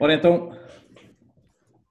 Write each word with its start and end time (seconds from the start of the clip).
Ora 0.00 0.14
então, 0.14 0.56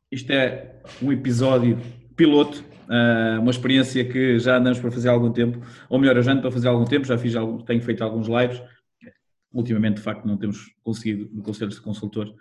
isto 0.09 0.31
é 0.31 0.81
um 1.01 1.11
episódio 1.11 1.77
piloto, 2.15 2.63
ah, 2.89 3.37
uma 3.41 3.51
experiência 3.51 4.05
que 4.05 4.39
já 4.39 4.57
andamos 4.57 4.79
para 4.79 4.89
fazer 4.91 5.09
há 5.09 5.11
algum 5.11 5.31
tempo, 5.31 5.59
ou 5.89 5.99
melhor, 5.99 6.15
eu 6.15 6.23
já 6.23 6.31
ando 6.31 6.41
para 6.41 6.51
fazer 6.51 6.69
há 6.69 6.71
algum 6.71 6.85
tempo, 6.85 7.05
já 7.05 7.17
fiz, 7.17 7.33
tenho 7.65 7.81
feito 7.81 8.01
alguns 8.01 8.27
lives, 8.27 8.61
ultimamente 9.51 9.97
de 9.97 10.03
facto 10.03 10.25
não 10.25 10.37
temos 10.37 10.73
conseguido 10.83 11.29
no 11.33 11.43
Conselho 11.43 11.69
de 11.69 11.81
Consultor, 11.81 12.33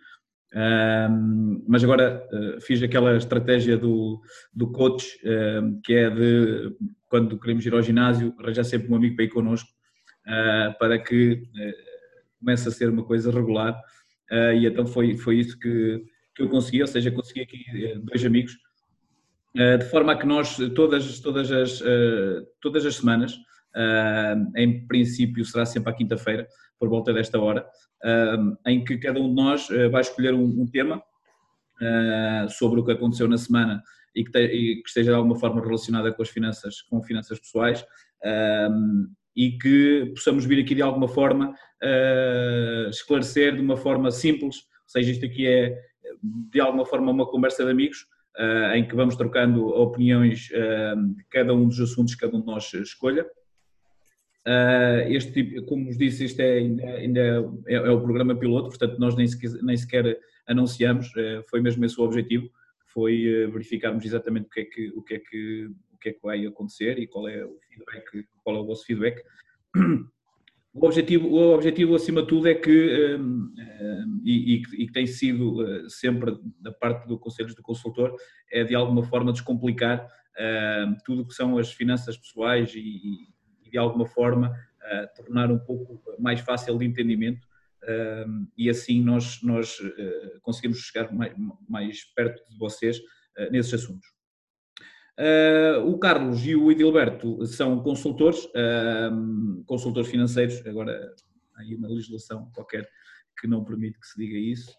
mas 1.67 1.83
agora 1.83 2.25
uh, 2.33 2.61
fiz 2.61 2.80
aquela 2.83 3.17
estratégia 3.17 3.77
do, 3.77 4.21
do 4.55 4.71
coach, 4.71 5.19
que 5.85 5.95
é 5.95 6.09
de 6.09 6.77
quando 7.09 7.39
queremos 7.39 7.67
ir 7.67 7.75
ao 7.75 7.83
ginásio, 7.83 8.33
arranjar 8.39 8.64
sempre 8.64 8.91
um 8.91 8.95
amigo 8.95 9.17
para 9.17 9.25
ir 9.25 9.29
connosco, 9.29 9.69
para 10.79 10.98
que 10.98 11.43
comece 12.39 12.69
a 12.69 12.71
ser 12.71 12.89
uma 12.89 13.05
coisa 13.05 13.30
regular. 13.33 13.77
E 14.30 14.66
então 14.66 14.86
foi, 14.86 15.16
foi 15.16 15.36
isso 15.38 15.58
que, 15.58 16.03
que 16.34 16.43
eu 16.43 16.48
consegui, 16.48 16.80
ou 16.80 16.86
seja, 16.86 17.11
consegui 17.11 17.43
aqui 17.43 17.64
dois 18.03 18.25
amigos, 18.25 18.57
de 19.54 19.84
forma 19.90 20.12
a 20.12 20.18
que 20.18 20.26
nós, 20.26 20.57
todas, 20.75 21.21
todas, 21.21 21.50
as, 21.50 21.82
todas 22.61 22.84
as 22.84 22.96
semanas, 22.96 23.39
em 24.57 24.86
princípio 24.86 25.44
será 25.44 25.64
sempre 25.64 25.90
à 25.90 25.94
quinta-feira, 25.94 26.46
por 26.79 26.89
volta 26.89 27.12
desta 27.12 27.39
hora, 27.40 27.67
em 28.67 28.84
que 28.84 28.98
cada 28.98 29.20
um 29.20 29.29
de 29.29 29.34
nós 29.34 29.70
eh, 29.70 29.89
vai 29.89 30.00
escolher 30.00 30.34
um, 30.34 30.67
tema 30.67 31.03
ah, 31.81 32.47
sobre 32.48 32.81
o 32.81 32.84
que 32.84 32.92
aconteceu 32.92 33.27
na 33.27 33.39
semana 33.39 33.83
e 34.14 34.25
que, 34.25 34.83
esteja 34.86 35.11
de 35.11 35.17
alguma 35.17 35.39
forma 35.39 35.61
relacionada 35.61 36.12
com 36.12 36.22
as 36.22 36.28
finanças, 36.28 36.83
com 36.83 37.03
finanças 37.03 37.39
pessoais 37.39 37.84
e 39.36 39.58
que 39.58 40.12
possamos 40.14 40.45
vir 40.45 40.62
aqui 40.62 40.75
de 40.75 40.83
alguma 40.83 41.08
forma 41.08 41.55
ah, 41.83 42.86
esclarecer 42.89 43.55
de 43.55 43.61
uma 43.61 43.77
forma 43.77 44.11
simples, 44.11 44.56
ou 44.56 44.89
seja, 44.89 45.11
isto 45.12 45.27
aqui 45.27 45.47
é 45.47 45.77
de 46.22 46.61
alguma 46.61 46.86
forma 46.86 47.12
uma 47.12 47.27
conversa 47.27 47.64
de 47.64 47.70
amigos, 47.70 48.07
ah, 48.37 48.77
em 48.77 48.87
que 48.87 48.97
vamos 48.97 49.17
trocando 49.17 49.67
opiniões 49.67 50.48
de 50.48 51.25
cada 51.31 51.55
um 51.55 51.69
dos 51.69 51.81
assuntos 51.81 52.14
que 52.14 52.20
cada 52.20 52.37
um 52.37 52.41
de 52.41 52.47
nós 52.47 52.73
escolha. 52.75 53.27
Uh, 54.47 55.03
este 55.11 55.33
tipo, 55.33 55.64
como 55.64 55.87
vos 55.87 55.98
disse, 55.98 56.25
isto 56.25 56.39
é, 56.39 56.59
ainda, 56.59 57.20
é, 57.67 57.75
é, 57.75 57.91
o 57.91 58.01
programa 58.01 58.33
piloto, 58.37 58.69
portanto 58.69 58.97
nós 58.97 59.17
nem 59.17 59.27
sequer, 59.27 59.51
nem 59.61 59.77
sequer 59.77 60.20
anunciamos, 60.47 61.09
uh, 61.17 61.42
foi 61.51 61.61
mesmo 61.61 61.84
esse 61.84 62.01
o 62.01 62.05
objetivo, 62.05 62.48
foi 62.95 63.45
uh, 63.45 63.51
verificarmos 63.51 64.05
exatamente 64.05 64.47
o 64.47 64.51
que, 64.51 64.61
é 64.61 64.64
que, 64.64 64.89
o, 64.91 65.03
que 65.03 65.14
é 65.14 65.19
que, 65.19 65.69
o 65.97 65.98
que 65.98 66.11
é 66.11 66.12
que 66.12 66.22
vai 66.22 66.47
acontecer 66.47 66.98
e 66.98 67.06
qual 67.06 67.27
é 67.27 67.44
o 67.44 67.58
feedback, 67.69 68.28
qual 68.44 68.56
é 68.56 68.61
o 68.61 68.66
vosso 68.66 68.84
feedback. 68.84 69.22
O 70.78 70.84
objetivo, 70.84 71.28
o 71.28 71.55
objetivo 71.55 71.94
acima 71.94 72.20
de 72.20 72.28
tudo 72.28 72.48
é 72.48 72.55
que, 72.55 73.16
um, 73.19 73.50
e, 74.22 74.56
e, 74.56 74.86
que 74.86 74.92
tem 74.92 75.06
sido 75.06 75.89
sempre 75.89 76.36
da 76.61 76.70
parte 76.70 77.08
do 77.08 77.19
Conselhos 77.19 77.55
do 77.55 77.62
Consultor, 77.62 78.14
é 78.52 78.62
de 78.62 78.74
alguma 78.74 79.02
forma 79.02 79.33
descomplicar 79.33 80.06
tudo 81.02 81.22
o 81.22 81.27
que 81.27 81.33
são 81.33 81.56
as 81.56 81.72
finanças 81.72 82.19
pessoais 82.19 82.74
e 82.74 83.27
de 83.70 83.78
alguma 83.78 84.05
forma 84.06 84.50
uh, 84.50 85.17
tornar 85.17 85.50
um 85.50 85.58
pouco 85.58 85.98
mais 86.19 86.41
fácil 86.41 86.77
de 86.77 86.84
entendimento 86.84 87.48
e 88.58 88.69
assim 88.69 89.02
nós, 89.02 89.41
nós 89.42 89.80
uh, 89.80 90.41
conseguimos 90.42 90.78
chegar 90.78 91.11
mais, 91.11 91.33
mais, 91.67 92.05
perto 92.05 92.42
de 92.50 92.58
vocês 92.58 93.00
nesses 93.50 93.72
assuntos. 93.72 94.16
O 95.84 95.98
Carlos 95.98 96.47
e 96.47 96.55
o 96.55 96.70
Edilberto 96.70 97.45
são 97.47 97.83
consultores, 97.83 98.47
consultores 99.64 100.11
financeiros, 100.11 100.64
agora 100.67 101.14
há 101.55 101.62
aí 101.62 101.75
uma 101.75 101.89
legislação 101.89 102.50
qualquer 102.55 102.86
que 103.41 103.47
não 103.47 103.64
permite 103.64 103.98
que 103.98 104.06
se 104.06 104.19
diga 104.19 104.36
isso, 104.36 104.77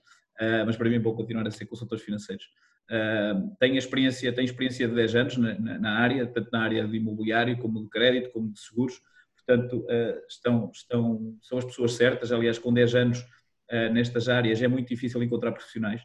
mas 0.66 0.76
para 0.76 0.90
mim 0.90 1.00
vão 1.00 1.16
continuar 1.16 1.48
a 1.48 1.52
ser 1.52 1.66
consultores 1.66 2.04
financeiros. 2.04 2.46
Uh, 2.90 3.54
tem 3.60 3.76
experiência, 3.76 4.32
tem 4.32 4.46
experiência 4.46 4.88
de 4.88 4.96
10 4.96 5.16
anos 5.16 5.38
na, 5.38 5.60
na, 5.60 5.78
na, 5.78 6.00
área, 6.00 6.26
tanto 6.26 6.50
na 6.54 6.62
área 6.62 6.88
de 6.88 6.96
imobiliário 6.96 7.58
como 7.58 7.84
de 7.84 7.90
crédito, 7.90 8.32
como 8.32 8.50
de 8.50 8.58
seguros, 8.62 9.02
portanto 9.36 9.80
uh, 9.80 10.26
estão, 10.30 10.72
estão, 10.74 11.38
são 11.42 11.58
as 11.58 11.66
pessoas 11.66 11.94
certas, 11.94 12.32
aliás 12.32 12.58
com 12.58 12.74
10 12.74 12.96
anos 12.96 13.20
uh, 13.20 13.92
nestas 13.92 14.30
áreas 14.30 14.62
é 14.62 14.70
muito 14.70 14.88
difícil 14.88 15.22
encontrar 15.22 15.52
profissionais 15.52 16.02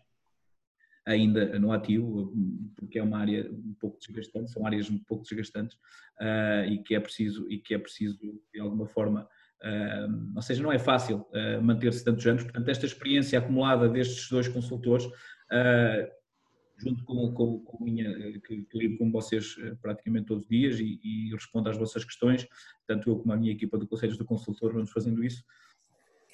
ainda 1.06 1.58
no 1.58 1.72
ativo, 1.72 2.32
porque 2.76 2.98
é 2.98 3.02
uma 3.02 3.18
área 3.18 3.50
um 3.50 3.74
pouco 3.80 3.98
desgastante, 3.98 4.50
são 4.50 4.66
áreas 4.66 4.90
um 4.90 4.98
pouco 4.98 5.24
desgastantes 5.24 5.76
e 6.70 6.78
que 6.78 6.94
é 6.94 7.00
preciso, 7.00 7.50
e 7.50 7.58
que 7.58 7.74
é 7.74 7.78
preciso 7.78 8.18
de 8.52 8.60
alguma 8.60 8.86
forma 8.86 9.28
ou 10.34 10.42
seja, 10.42 10.62
não 10.62 10.72
é 10.72 10.78
fácil 10.78 11.24
manter-se 11.62 12.04
tantos 12.04 12.26
anos, 12.26 12.42
portanto 12.42 12.68
esta 12.68 12.86
experiência 12.86 13.38
acumulada 13.38 13.88
destes 13.88 14.28
dois 14.28 14.48
consultores 14.48 15.08
junto 16.82 17.04
com, 17.04 17.32
com, 17.32 17.60
com 17.60 17.82
a 17.82 17.84
minha, 17.84 18.12
que, 18.40 18.62
que 18.64 18.78
lido 18.78 18.98
com 18.98 19.10
vocês 19.10 19.56
praticamente 19.80 20.26
todos 20.26 20.44
os 20.44 20.48
dias 20.48 20.80
e, 20.80 21.00
e, 21.02 21.30
respondo 21.32 21.68
às 21.68 21.76
vossas 21.76 22.04
questões, 22.04 22.46
tanto 22.86 23.08
eu 23.08 23.16
como 23.16 23.32
a 23.32 23.36
minha 23.36 23.52
equipa 23.52 23.78
de 23.78 23.86
Conselhos 23.86 24.18
do 24.18 24.24
Consultor 24.24 24.72
vamos 24.72 24.90
fazendo 24.90 25.22
isso. 25.24 25.44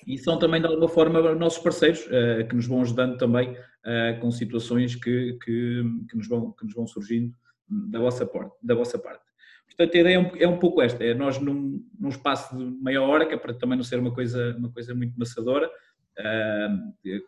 E 0.08 0.16
são 0.16 0.38
também, 0.38 0.58
de 0.58 0.66
alguma 0.66 0.88
forma, 0.88 1.34
nossos 1.34 1.62
parceiros, 1.62 2.06
uh, 2.06 2.48
que 2.48 2.56
nos 2.56 2.66
vão 2.66 2.80
ajudando 2.80 3.18
também 3.18 3.50
uh, 3.50 4.18
com 4.20 4.30
situações 4.30 4.94
que, 4.94 5.38
que, 5.44 5.82
que, 6.08 6.16
nos 6.16 6.26
vão, 6.26 6.50
que 6.52 6.64
nos 6.64 6.72
vão 6.72 6.86
surgindo 6.86 7.34
da 7.68 7.98
vossa, 7.98 8.24
parte, 8.24 8.56
da 8.62 8.74
vossa 8.74 8.98
parte. 8.98 9.22
Portanto, 9.66 9.94
a 9.94 10.00
ideia 10.00 10.14
é 10.14 10.18
um, 10.18 10.36
é 10.36 10.48
um 10.48 10.58
pouco 10.58 10.80
esta, 10.80 11.04
é 11.04 11.12
nós 11.12 11.38
num, 11.38 11.84
num 12.00 12.08
espaço 12.08 12.56
de 12.56 12.64
meia 12.82 13.02
hora, 13.02 13.26
que 13.26 13.34
é 13.34 13.36
para 13.36 13.52
também 13.52 13.76
não 13.76 13.84
ser 13.84 13.98
uma 13.98 14.12
coisa, 14.12 14.56
uma 14.56 14.72
coisa 14.72 14.94
muito 14.94 15.12
maçadora, 15.18 15.70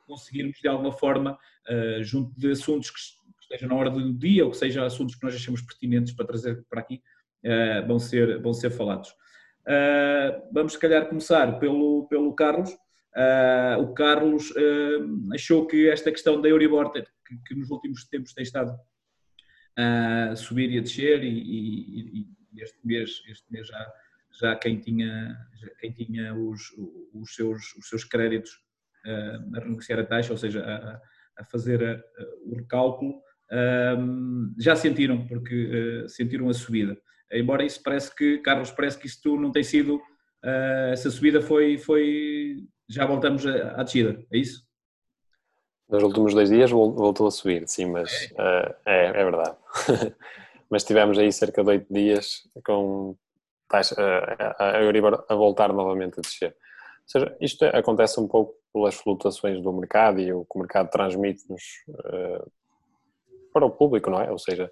conseguirmos 0.07 0.59
de 0.59 0.67
alguma 0.67 0.91
forma, 0.91 1.39
uh, 1.69 2.03
junto 2.03 2.35
de 2.41 2.51
assuntos 2.51 2.91
que 2.91 2.99
estejam 3.43 3.69
na 3.69 3.75
hora 3.75 3.91
do 3.91 4.13
dia 4.15 4.43
ou 4.45 4.51
que 4.51 4.57
sejam 4.57 4.85
assuntos 4.85 5.17
que 5.17 5.23
nós 5.23 5.35
achamos 5.35 5.61
pertinentes 5.61 6.15
para 6.15 6.27
trazer 6.27 6.65
para 6.69 6.81
aqui, 6.81 7.03
uh, 7.45 7.87
vão, 7.87 7.99
ser, 7.99 8.41
vão 8.41 8.55
ser 8.55 8.71
falados. 8.71 9.15
Uh, 9.67 10.49
vamos, 10.53 10.73
se 10.73 10.79
calhar, 10.79 11.09
começar 11.09 11.59
pelo, 11.59 12.07
pelo 12.09 12.35
Carlos. 12.35 12.71
o 13.81 13.93
Carlos 13.95 14.53
achou 15.35 15.67
que 15.67 15.89
esta 15.89 16.11
questão 16.11 16.41
da 16.41 16.49
Euribor, 16.49 16.91
que, 16.93 17.05
que 17.47 17.55
nos 17.55 17.71
últimos 17.71 18.05
tempos 18.05 18.33
tem 18.33 18.43
estado 18.43 18.73
a 19.77 20.35
subir 20.37 20.71
e 20.71 20.79
a 20.79 20.83
descer, 20.83 21.23
e, 21.23 21.29
e, 21.29 22.27
e 22.53 22.63
este 22.63 22.79
mês, 22.85 23.23
este 23.29 23.51
mês 23.51 23.67
já, 23.67 23.93
já 24.41 24.57
quem 24.57 24.79
tinha, 24.81 25.37
quem 25.81 25.93
tinha 25.93 26.35
os, 26.35 26.61
os, 27.15 27.35
seus, 27.35 27.75
os 27.77 27.89
seus 27.89 28.05
créditos 28.05 28.51
a 29.55 29.61
renegociar 29.61 29.99
a 29.99 30.05
taxa, 30.05 30.33
ou 30.33 30.39
seja, 30.39 30.63
a, 30.65 31.01
a 31.41 31.45
fazer 31.45 31.83
a, 31.83 31.93
a, 31.93 32.27
o 32.45 32.57
recálculo, 32.57 33.23
já 34.59 34.77
sentiram, 34.77 35.27
porque 35.27 36.05
uh, 36.05 36.09
sentiram 36.09 36.49
a 36.49 36.55
subida. 36.55 36.97
Embora 37.33 37.65
isso 37.65 37.81
parece 37.83 38.15
que, 38.15 38.39
Carlos, 38.39 38.71
parece 38.71 38.99
que 38.99 39.07
isto 39.07 39.37
não 39.37 39.53
tem 39.53 39.63
sido, 39.63 39.97
uh, 39.97 40.93
essa 40.93 41.11
subida 41.11 41.41
foi, 41.41 41.79
foi, 41.79 42.65
já 42.89 43.07
voltamos 43.07 43.47
à 43.47 43.83
descida, 43.83 44.23
é 44.33 44.39
isso? 44.39 44.65
Nos 45.89 46.03
últimos 46.03 46.35
dois 46.35 46.51
dias 46.51 46.71
voltou 46.71 47.27
a 47.27 47.31
subir, 47.31 47.67
sim, 47.69 47.87
mas 47.87 48.31
uh, 48.33 48.75
é, 48.87 49.07
é 49.07 49.25
verdade. 49.25 49.57
mas 50.71 50.85
tivemos 50.85 51.19
aí 51.19 51.33
cerca 51.33 51.63
de 51.63 51.71
oito 51.71 51.93
dias 51.93 52.49
com 52.65 53.17
taxa, 53.69 53.95
a 54.59 54.83
Euribor 54.83 55.25
a 55.29 55.35
voltar 55.35 55.73
novamente 55.73 56.19
a 56.19 56.23
descer 56.23 56.55
seja, 57.11 57.37
isto 57.41 57.65
acontece 57.65 58.21
um 58.21 58.29
pouco 58.29 58.55
pelas 58.73 58.95
flutuações 58.95 59.61
do 59.61 59.73
mercado 59.73 60.21
e 60.21 60.33
o 60.33 60.45
que 60.45 60.57
o 60.57 60.61
mercado 60.61 60.91
transmite-nos 60.91 61.63
uh, 61.89 62.51
para 63.53 63.67
o 63.67 63.71
público, 63.71 64.09
não 64.09 64.21
é? 64.21 64.31
Ou 64.31 64.39
seja, 64.39 64.71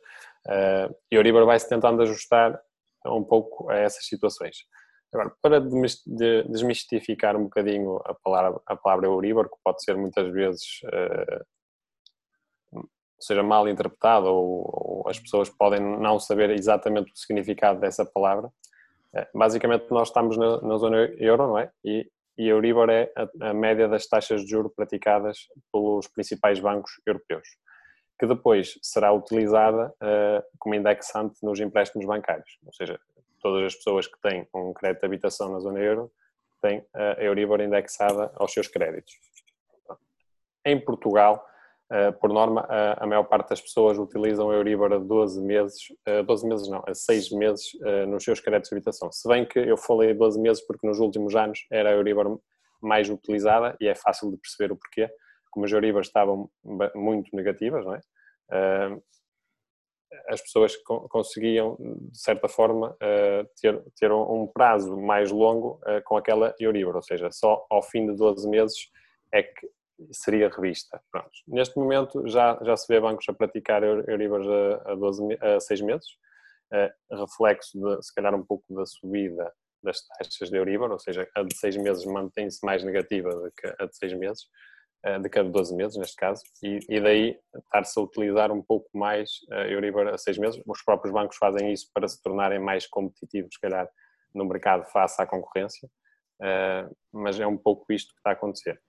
uh, 0.48 0.94
Euribor 1.10 1.46
vai-se 1.46 1.68
tentando 1.68 2.02
ajustar 2.02 2.60
um 3.06 3.22
pouco 3.24 3.70
a 3.70 3.76
essas 3.76 4.06
situações. 4.06 4.56
Agora, 5.12 5.32
para 5.40 5.60
desmistificar 5.60 7.36
um 7.36 7.44
bocadinho 7.44 7.96
a 8.04 8.14
palavra, 8.14 8.60
a 8.66 8.76
palavra 8.76 9.06
Euribor, 9.06 9.48
que 9.48 9.56
pode 9.64 9.82
ser 9.82 9.96
muitas 9.96 10.30
vezes 10.32 10.80
uh, 10.84 11.44
seja 13.18 13.42
mal 13.42 13.68
interpretada 13.68 14.28
ou, 14.28 15.02
ou, 15.02 15.08
as 15.08 15.18
pessoas 15.18 15.48
podem 15.48 15.80
não 15.80 16.20
saber 16.20 16.50
exatamente 16.50 17.10
o 17.10 17.16
significado 17.16 17.80
dessa 17.80 18.04
palavra, 18.04 18.50
basicamente 19.34 19.86
nós 19.90 20.08
estamos 20.08 20.36
na, 20.36 20.60
na 20.60 20.76
zona 20.76 20.98
euro, 21.18 21.48
não 21.48 21.58
é? 21.58 21.70
E 21.82 22.06
e 22.38 22.46
Euribor 22.46 22.88
é 22.88 23.12
a, 23.16 23.50
a 23.50 23.52
média 23.52 23.88
das 23.88 24.06
taxas 24.06 24.42
de 24.44 24.50
juros 24.50 24.72
praticadas 24.74 25.48
pelos 25.72 26.06
principais 26.06 26.60
bancos 26.60 26.92
europeus, 27.04 27.48
que 28.18 28.26
depois 28.26 28.78
será 28.82 29.12
utilizada 29.12 29.94
uh, 30.02 30.42
como 30.58 30.74
indexante 30.74 31.38
nos 31.42 31.60
empréstimos 31.60 32.06
bancários, 32.06 32.58
ou 32.66 32.72
seja, 32.72 32.98
todas 33.40 33.64
as 33.64 33.74
pessoas 33.76 34.06
que 34.06 34.20
têm 34.20 34.46
um 34.54 34.72
crédito 34.72 35.00
de 35.00 35.06
habitação 35.06 35.52
na 35.52 35.60
zona 35.60 35.78
euro 35.78 36.10
têm 36.60 36.84
a 36.92 37.22
Euribor 37.22 37.60
indexada 37.60 38.32
aos 38.34 38.52
seus 38.52 38.66
créditos. 38.66 39.14
Em 40.64 40.78
Portugal, 40.80 41.44
Uh, 41.90 42.12
por 42.20 42.28
norma, 42.28 42.66
a 42.98 43.06
maior 43.06 43.24
parte 43.24 43.48
das 43.48 43.62
pessoas 43.62 43.98
utilizam 43.98 44.50
a 44.50 44.54
Euribor 44.54 44.92
a 44.92 44.98
12 44.98 45.40
meses, 45.40 45.88
uh, 46.06 46.22
12 46.22 46.46
meses 46.46 46.68
não, 46.68 46.84
a 46.86 46.92
6 46.92 47.30
meses 47.30 47.70
nos 48.06 48.22
seus 48.24 48.40
créditos 48.40 48.68
de 48.68 48.76
habitação. 48.76 49.10
Se 49.10 49.26
bem 49.26 49.46
que 49.46 49.58
eu 49.58 49.78
falei 49.78 50.12
12 50.12 50.38
meses 50.38 50.62
porque 50.66 50.86
nos 50.86 50.98
últimos 50.98 51.34
anos 51.34 51.60
era 51.72 51.88
a 51.88 51.92
Euribor 51.92 52.38
mais 52.78 53.08
utilizada 53.08 53.74
e 53.80 53.88
é 53.88 53.94
fácil 53.94 54.30
de 54.30 54.36
perceber 54.36 54.70
o 54.70 54.76
porquê, 54.76 55.08
como 55.50 55.66
as 55.66 55.72
Euribor 55.72 56.02
estavam 56.02 56.50
muito 56.94 57.34
negativas, 57.34 57.84
não 57.84 57.94
é? 57.94 58.00
As 60.28 60.40
pessoas 60.40 60.74
conseguiam, 61.10 61.76
de 61.78 62.18
certa 62.18 62.48
forma, 62.48 62.96
ter, 63.60 63.82
ter 63.98 64.10
um 64.10 64.46
prazo 64.46 64.96
mais 64.96 65.30
longo 65.30 65.80
com 66.04 66.16
aquela 66.16 66.54
Euribor, 66.58 66.96
ou 66.96 67.02
seja, 67.02 67.30
só 67.30 67.66
ao 67.68 67.82
fim 67.82 68.06
de 68.06 68.16
12 68.16 68.48
meses 68.48 68.90
é 69.32 69.42
que 69.42 69.68
seria 70.12 70.48
revista. 70.48 71.00
Pronto. 71.10 71.30
Neste 71.46 71.76
momento 71.76 72.26
já, 72.26 72.58
já 72.62 72.76
se 72.76 72.86
vê 72.88 73.00
bancos 73.00 73.26
a 73.28 73.32
praticar 73.32 73.82
Euribor 73.82 74.40
a, 74.40 74.92
a, 74.92 74.94
12, 74.94 75.38
a 75.40 75.60
6 75.60 75.80
meses, 75.82 76.06
reflexo 77.10 77.78
de, 77.78 78.02
se 78.02 78.14
calhar 78.14 78.34
um 78.34 78.44
pouco 78.44 78.64
da 78.74 78.84
subida 78.86 79.52
das 79.82 80.00
taxas 80.06 80.50
de 80.50 80.56
Euribor, 80.56 80.90
ou 80.90 80.98
seja, 80.98 81.28
a 81.34 81.42
de 81.42 81.56
6 81.56 81.76
meses 81.78 82.04
mantém-se 82.04 82.64
mais 82.64 82.82
negativa 82.82 83.30
do 83.30 83.50
que 83.52 83.66
a 83.78 83.86
de 83.86 83.96
6 83.96 84.14
meses, 84.14 84.46
de 85.22 85.28
cada 85.28 85.48
12 85.48 85.74
meses 85.74 85.96
neste 85.96 86.16
caso, 86.16 86.42
e, 86.62 86.80
e 86.88 87.00
daí 87.00 87.38
estar-se 87.56 87.98
a 87.98 88.02
utilizar 88.02 88.50
um 88.50 88.62
pouco 88.62 88.88
mais 88.92 89.30
a 89.50 89.68
Euribor 89.68 90.08
a 90.08 90.18
6 90.18 90.38
meses. 90.38 90.62
Os 90.66 90.82
próprios 90.82 91.12
bancos 91.14 91.36
fazem 91.36 91.72
isso 91.72 91.88
para 91.94 92.08
se 92.08 92.20
tornarem 92.22 92.58
mais 92.58 92.86
competitivos, 92.86 93.54
se 93.54 93.60
calhar, 93.60 93.88
no 94.34 94.44
mercado 94.44 94.84
face 94.90 95.20
à 95.22 95.26
concorrência, 95.26 95.88
mas 97.12 97.38
é 97.38 97.46
um 97.46 97.56
pouco 97.56 97.92
isto 97.92 98.12
que 98.12 98.18
está 98.18 98.30
a 98.30 98.32
acontecer 98.34 98.80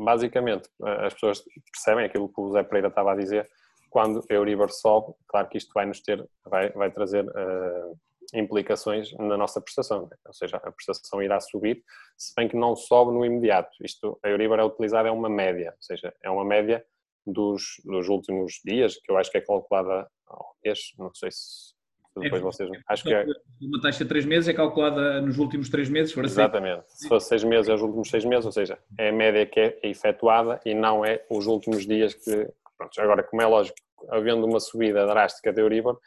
basicamente, 0.00 0.68
as 1.04 1.12
pessoas 1.12 1.44
percebem 1.72 2.06
aquilo 2.06 2.28
que 2.28 2.40
o 2.40 2.50
Zé 2.52 2.62
Pereira 2.62 2.88
estava 2.88 3.12
a 3.12 3.16
dizer, 3.16 3.46
quando 3.90 4.24
a 4.30 4.32
Euribor 4.32 4.70
sobe, 4.70 5.12
claro 5.28 5.48
que 5.48 5.58
isto 5.58 5.70
vai 5.74 5.84
nos 5.84 6.00
ter, 6.00 6.26
vai, 6.44 6.70
vai 6.70 6.90
trazer 6.90 7.24
uh, 7.24 7.98
implicações 8.34 9.12
na 9.12 9.36
nossa 9.36 9.60
prestação, 9.60 10.02
né? 10.02 10.16
ou 10.26 10.32
seja, 10.32 10.56
a 10.56 10.72
prestação 10.72 11.22
irá 11.22 11.40
subir, 11.40 11.82
se 12.16 12.32
bem 12.36 12.48
que 12.48 12.56
não 12.56 12.76
sobe 12.76 13.12
no 13.12 13.24
imediato. 13.24 13.70
Isto, 13.82 14.18
a 14.22 14.28
Euribor 14.28 14.58
é 14.58 14.64
utilizada 14.64 15.08
é 15.08 15.12
uma 15.12 15.28
média, 15.28 15.70
ou 15.70 15.82
seja, 15.82 16.14
é 16.22 16.30
uma 16.30 16.44
média 16.44 16.84
dos, 17.26 17.62
dos 17.84 18.08
últimos 18.08 18.60
dias, 18.64 18.96
que 18.96 19.10
eu 19.10 19.16
acho 19.16 19.30
que 19.30 19.38
é 19.38 19.40
calculada 19.40 20.08
ao 20.26 20.54
mês, 20.64 20.92
não 20.98 21.12
sei 21.14 21.30
se 21.30 21.74
depois 22.16 22.42
é, 22.42 22.44
vocês. 22.44 22.70
Acho 22.88 23.04
que 23.04 23.14
é... 23.14 23.24
Uma 23.60 23.80
taxa 23.80 24.04
de 24.04 24.08
3 24.08 24.24
meses 24.24 24.48
é 24.48 24.52
calculada 24.52 25.20
nos 25.20 25.38
últimos 25.38 25.68
3 25.68 25.88
meses, 25.88 26.12
for 26.12 26.24
assim. 26.24 26.34
Exatamente. 26.34 26.84
Se 26.88 27.08
fosse 27.08 27.28
6 27.28 27.44
meses, 27.44 27.68
é 27.68 27.74
os 27.74 27.82
últimos 27.82 28.10
6 28.10 28.24
meses, 28.24 28.46
ou 28.46 28.52
seja, 28.52 28.78
é 28.98 29.10
a 29.10 29.12
média 29.12 29.46
que 29.46 29.60
é 29.60 29.78
efetuada 29.84 30.60
e 30.64 30.74
não 30.74 31.04
é 31.04 31.24
os 31.30 31.46
últimos 31.46 31.86
dias 31.86 32.14
que. 32.14 32.48
Pronto, 32.76 33.00
agora, 33.00 33.22
como 33.22 33.42
é 33.42 33.46
lógico, 33.46 33.76
havendo 34.08 34.46
uma 34.46 34.58
subida 34.58 35.06
drástica 35.06 35.52
da 35.52 35.60
Euribor, 35.60 35.98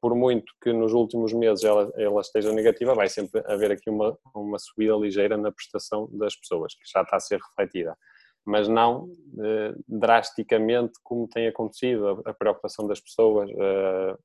por 0.00 0.14
muito 0.14 0.52
que 0.62 0.72
nos 0.72 0.92
últimos 0.92 1.32
meses 1.32 1.64
ela, 1.64 1.92
ela 1.96 2.20
esteja 2.20 2.52
negativa, 2.52 2.94
vai 2.94 3.08
sempre 3.08 3.42
haver 3.46 3.70
aqui 3.72 3.88
uma, 3.88 4.16
uma 4.34 4.58
subida 4.58 4.94
ligeira 4.96 5.36
na 5.36 5.52
prestação 5.52 6.08
das 6.12 6.34
pessoas, 6.36 6.74
que 6.74 6.90
já 6.92 7.02
está 7.02 7.16
a 7.16 7.20
ser 7.20 7.38
refletida 7.38 7.96
mas 8.44 8.68
não 8.68 9.10
eh, 9.38 9.74
drasticamente 9.86 10.94
como 11.02 11.28
tem 11.28 11.46
acontecido, 11.46 12.22
a, 12.24 12.30
a 12.30 12.34
preocupação 12.34 12.86
das 12.86 13.00
pessoas, 13.00 13.50
eh, 13.50 14.16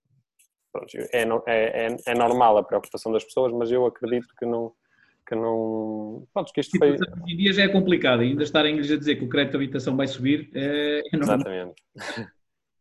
é, 1.13 1.21
é, 1.21 1.87
é, 1.87 1.97
é, 2.07 2.15
normal 2.15 2.57
a 2.57 2.63
preocupação 2.63 3.11
das 3.11 3.23
pessoas, 3.23 3.53
mas 3.53 3.71
eu 3.71 3.85
acredito 3.85 4.27
que 4.37 4.45
não. 4.45 4.73
Que 5.27 5.33
não 5.33 6.27
pronto, 6.31 6.53
que 6.53 6.61
isto 6.61 6.77
foi... 6.77 6.95
Em 7.27 7.37
dia 7.37 7.51
já 7.51 7.63
é 7.63 7.67
complicado, 7.67 8.19
ainda 8.19 8.43
estar 8.43 8.63
em 8.63 8.73
inglês 8.73 8.91
a 8.91 8.97
dizer 8.97 9.15
que 9.15 9.25
o 9.25 9.29
crédito 9.29 9.53
de 9.53 9.57
habitação 9.57 9.97
vai 9.97 10.05
subir 10.05 10.51
é, 10.53 10.99
é 10.99 11.17
normal. 11.17 11.37
Exatamente. 11.39 11.81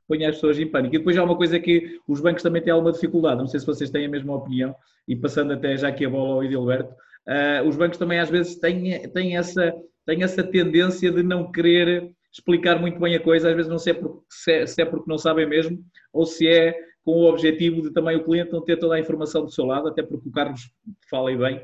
Põe 0.06 0.24
as 0.24 0.36
pessoas 0.36 0.58
em 0.58 0.66
pânico. 0.66 0.94
E 0.94 0.98
depois 0.98 1.16
há 1.16 1.24
uma 1.24 1.36
coisa 1.36 1.58
que 1.58 1.98
os 2.06 2.20
bancos 2.20 2.42
também 2.42 2.62
têm 2.62 2.72
alguma 2.72 2.92
dificuldade, 2.92 3.40
não 3.40 3.46
sei 3.46 3.60
se 3.60 3.66
vocês 3.66 3.90
têm 3.90 4.06
a 4.06 4.08
mesma 4.08 4.36
opinião, 4.36 4.74
e 5.08 5.16
passando 5.16 5.52
até 5.52 5.76
já 5.76 5.88
aqui 5.88 6.04
a 6.04 6.10
bola 6.10 6.34
ao 6.34 6.44
Edilberto, 6.44 6.92
uh, 6.92 7.66
os 7.66 7.76
bancos 7.76 7.98
também 7.98 8.20
às 8.20 8.30
vezes 8.30 8.56
têm, 8.56 9.08
têm, 9.10 9.36
essa, 9.36 9.72
têm 10.04 10.22
essa 10.22 10.42
tendência 10.42 11.10
de 11.10 11.22
não 11.22 11.50
querer 11.50 12.10
explicar 12.32 12.80
muito 12.80 12.98
bem 12.98 13.14
a 13.14 13.20
coisa, 13.20 13.48
às 13.48 13.54
vezes 13.54 13.70
não 13.70 13.78
sei 13.78 13.96
se 14.28 14.52
é, 14.52 14.66
se 14.66 14.82
é 14.82 14.84
porque 14.84 15.08
não 15.08 15.16
sabem 15.16 15.46
mesmo, 15.46 15.78
ou 16.12 16.26
se 16.26 16.48
é 16.48 16.74
com 17.04 17.12
o 17.12 17.28
objetivo 17.28 17.82
de 17.82 17.92
também 17.92 18.16
o 18.16 18.24
cliente 18.24 18.50
não 18.50 18.62
ter 18.62 18.76
toda 18.76 18.94
a 18.94 19.00
informação 19.00 19.44
do 19.44 19.50
seu 19.50 19.64
lado, 19.64 19.88
até 19.88 20.02
porque 20.02 20.28
o 20.28 20.32
Carlos 20.32 20.70
fala 21.08 21.30
aí 21.30 21.36
bem, 21.36 21.62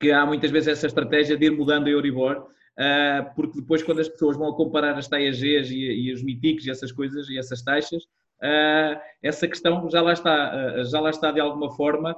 que 0.00 0.10
há 0.10 0.24
muitas 0.24 0.50
vezes 0.50 0.68
essa 0.68 0.86
estratégia 0.86 1.36
de 1.36 1.46
ir 1.46 1.50
mudando 1.50 1.86
a 1.86 1.90
Euribor, 1.90 2.46
porque 3.34 3.60
depois 3.60 3.82
quando 3.82 4.00
as 4.00 4.08
pessoas 4.08 4.36
vão 4.36 4.52
comparar 4.52 4.96
as 4.96 5.08
TAGs 5.08 5.70
e, 5.70 6.12
os 6.12 6.22
MITICs 6.22 6.66
e 6.66 6.70
essas 6.70 6.90
coisas 6.90 7.28
e 7.28 7.38
essas 7.38 7.62
taxas, 7.62 8.02
ah, 8.42 9.00
essa 9.22 9.46
questão 9.46 9.88
já 9.88 10.02
lá 10.02 10.12
está, 10.12 10.50
ah, 10.50 10.84
já 10.84 11.00
lá 11.00 11.10
está 11.10 11.30
de 11.30 11.40
alguma 11.40 11.70
forma 11.74 12.16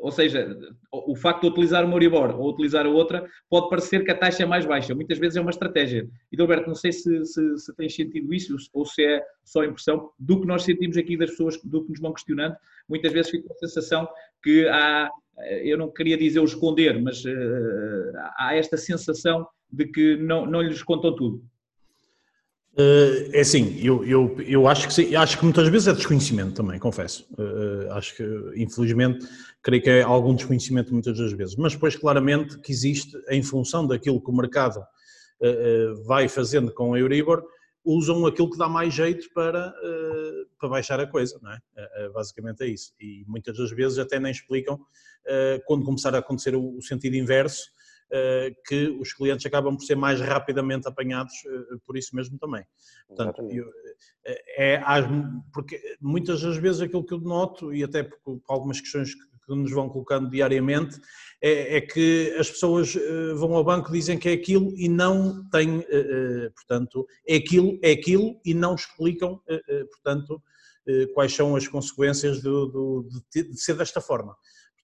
ou 0.00 0.10
seja, 0.10 0.56
o 0.92 1.14
facto 1.16 1.42
de 1.42 1.48
utilizar 1.48 1.84
uma 1.84 1.94
Euribor 1.94 2.38
ou 2.38 2.50
utilizar 2.50 2.86
a 2.86 2.88
outra 2.88 3.26
pode 3.48 3.68
parecer 3.68 4.04
que 4.04 4.10
a 4.10 4.16
taxa 4.16 4.42
é 4.42 4.46
mais 4.46 4.64
baixa. 4.64 4.94
Muitas 4.94 5.18
vezes 5.18 5.36
é 5.36 5.40
uma 5.40 5.50
estratégia. 5.50 6.08
E, 6.32 6.40
Alberto, 6.40 6.68
não 6.68 6.74
sei 6.74 6.92
se, 6.92 7.24
se, 7.24 7.58
se 7.58 7.76
tens 7.76 7.94
sentido 7.94 8.32
isso 8.32 8.56
ou 8.72 8.84
se 8.84 9.04
é 9.04 9.22
só 9.44 9.64
impressão 9.64 10.10
do 10.18 10.40
que 10.40 10.46
nós 10.46 10.62
sentimos 10.62 10.96
aqui 10.96 11.16
das 11.16 11.30
pessoas 11.30 11.60
do 11.62 11.84
que 11.84 11.90
nos 11.90 12.00
vão 12.00 12.12
questionando. 12.12 12.56
Muitas 12.88 13.12
vezes 13.12 13.30
fica 13.30 13.52
a 13.52 13.56
sensação 13.56 14.08
que 14.42 14.66
há, 14.68 15.10
eu 15.62 15.76
não 15.76 15.90
queria 15.90 16.16
dizer 16.16 16.40
o 16.40 16.44
esconder, 16.44 17.00
mas 17.00 17.24
uh, 17.24 18.12
há 18.38 18.54
esta 18.54 18.76
sensação 18.76 19.46
de 19.70 19.86
que 19.86 20.16
não, 20.16 20.46
não 20.46 20.62
lhes 20.62 20.82
contam 20.82 21.14
tudo. 21.14 21.42
Uh, 22.78 23.28
é 23.32 23.40
assim, 23.40 23.76
eu, 23.82 24.04
eu, 24.04 24.40
eu 24.40 24.68
acho 24.68 24.86
que 24.86 24.94
sim, 24.94 25.12
acho 25.16 25.36
que 25.36 25.42
muitas 25.42 25.68
vezes 25.68 25.88
é 25.88 25.92
desconhecimento 25.92 26.54
também, 26.54 26.78
confesso. 26.78 27.26
Uh, 27.32 27.90
acho 27.90 28.14
que, 28.14 28.22
infelizmente, 28.54 29.26
creio 29.60 29.82
que 29.82 29.90
é 29.90 30.02
algum 30.02 30.32
desconhecimento 30.32 30.92
muitas 30.92 31.18
das 31.18 31.32
vezes. 31.32 31.56
Mas 31.56 31.72
depois, 31.72 31.96
claramente, 31.96 32.56
que 32.60 32.70
existe, 32.70 33.20
em 33.30 33.42
função 33.42 33.84
daquilo 33.84 34.22
que 34.22 34.30
o 34.30 34.32
mercado 34.32 34.78
uh, 34.78 36.04
vai 36.04 36.28
fazendo 36.28 36.72
com 36.72 36.94
a 36.94 37.00
Euribor, 37.00 37.42
usam 37.84 38.24
aquilo 38.26 38.48
que 38.48 38.58
dá 38.58 38.68
mais 38.68 38.94
jeito 38.94 39.28
para, 39.32 39.72
para 40.60 40.68
baixar 40.68 41.00
a 41.00 41.06
coisa, 41.06 41.38
não 41.40 41.50
é? 41.50 41.58
basicamente 42.12 42.62
é 42.62 42.66
isso. 42.66 42.92
E 43.00 43.24
muitas 43.26 43.56
das 43.56 43.70
vezes 43.70 43.98
até 43.98 44.20
nem 44.20 44.30
explicam, 44.30 44.78
quando 45.64 45.86
começar 45.86 46.14
a 46.14 46.18
acontecer 46.18 46.54
o, 46.54 46.76
o 46.76 46.82
sentido 46.82 47.16
inverso, 47.16 47.70
que 48.66 48.88
os 49.00 49.12
clientes 49.12 49.44
acabam 49.44 49.76
por 49.76 49.84
ser 49.84 49.96
mais 49.96 50.20
rapidamente 50.20 50.88
apanhados 50.88 51.34
eh, 51.46 51.76
por 51.86 51.96
isso 51.96 52.14
mesmo 52.14 52.38
também. 52.38 52.64
Portanto, 53.06 53.42
eu, 53.50 53.66
eh, 54.24 54.74
é, 54.76 54.82
porque 55.52 55.80
muitas 56.00 56.42
das 56.42 56.56
vezes 56.56 56.80
aquilo 56.80 57.04
que 57.04 57.14
eu 57.14 57.20
noto, 57.20 57.72
e 57.72 57.82
até 57.82 58.02
por 58.02 58.40
algumas 58.48 58.80
questões 58.80 59.14
que 59.14 59.54
nos 59.54 59.70
vão 59.70 59.88
colocando 59.88 60.28
diariamente, 60.28 61.00
é, 61.40 61.76
é, 61.76 61.80
que 61.80 62.34
as 62.38 62.50
pessoas 62.50 62.94
vão 63.36 63.54
ao 63.54 63.64
banco 63.64 63.90
dizem 63.90 64.18
que 64.18 64.28
é 64.28 64.32
aquilo 64.32 64.74
e 64.76 64.88
não 64.88 65.48
têm, 65.48 65.82
portanto, 66.54 67.06
é 67.26 67.36
aquilo, 67.36 67.78
é 67.82 67.92
aquilo 67.92 68.38
e 68.44 68.52
não 68.52 68.74
explicam, 68.74 69.40
portanto, 69.90 70.42
quais 71.14 71.34
são 71.34 71.56
as 71.56 71.66
consequências 71.66 72.42
do, 72.42 72.66
do, 72.66 73.08
de, 73.34 73.44
de 73.44 73.58
ser 73.58 73.74
desta 73.74 74.02
forma. 74.02 74.36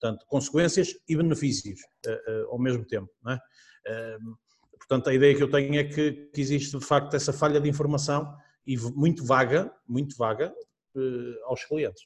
Portanto, 0.04 0.26
consequências 0.28 0.94
e 1.08 1.16
benefícios 1.16 1.80
uh, 2.06 2.11
uh, 2.11 2.50
ao 2.50 2.58
mesmo 2.58 2.84
tempo. 2.84 3.08
É? 3.26 3.34
Uh, 3.34 4.37
portanto, 4.76 5.08
a 5.08 5.14
ideia 5.14 5.34
que 5.34 5.42
eu 5.42 5.50
tenho 5.50 5.76
é 5.76 5.84
que, 5.84 6.28
que, 6.34 6.40
existe 6.42 6.78
de 6.78 6.84
facto 6.84 7.14
essa 7.14 7.32
falha 7.32 7.58
de 7.58 7.70
informação 7.70 8.37
e 8.66 8.76
muito 8.76 9.25
vaga, 9.25 9.73
muito 9.88 10.14
vaga 10.18 10.52
aos 11.46 11.64
clientes. 11.64 12.02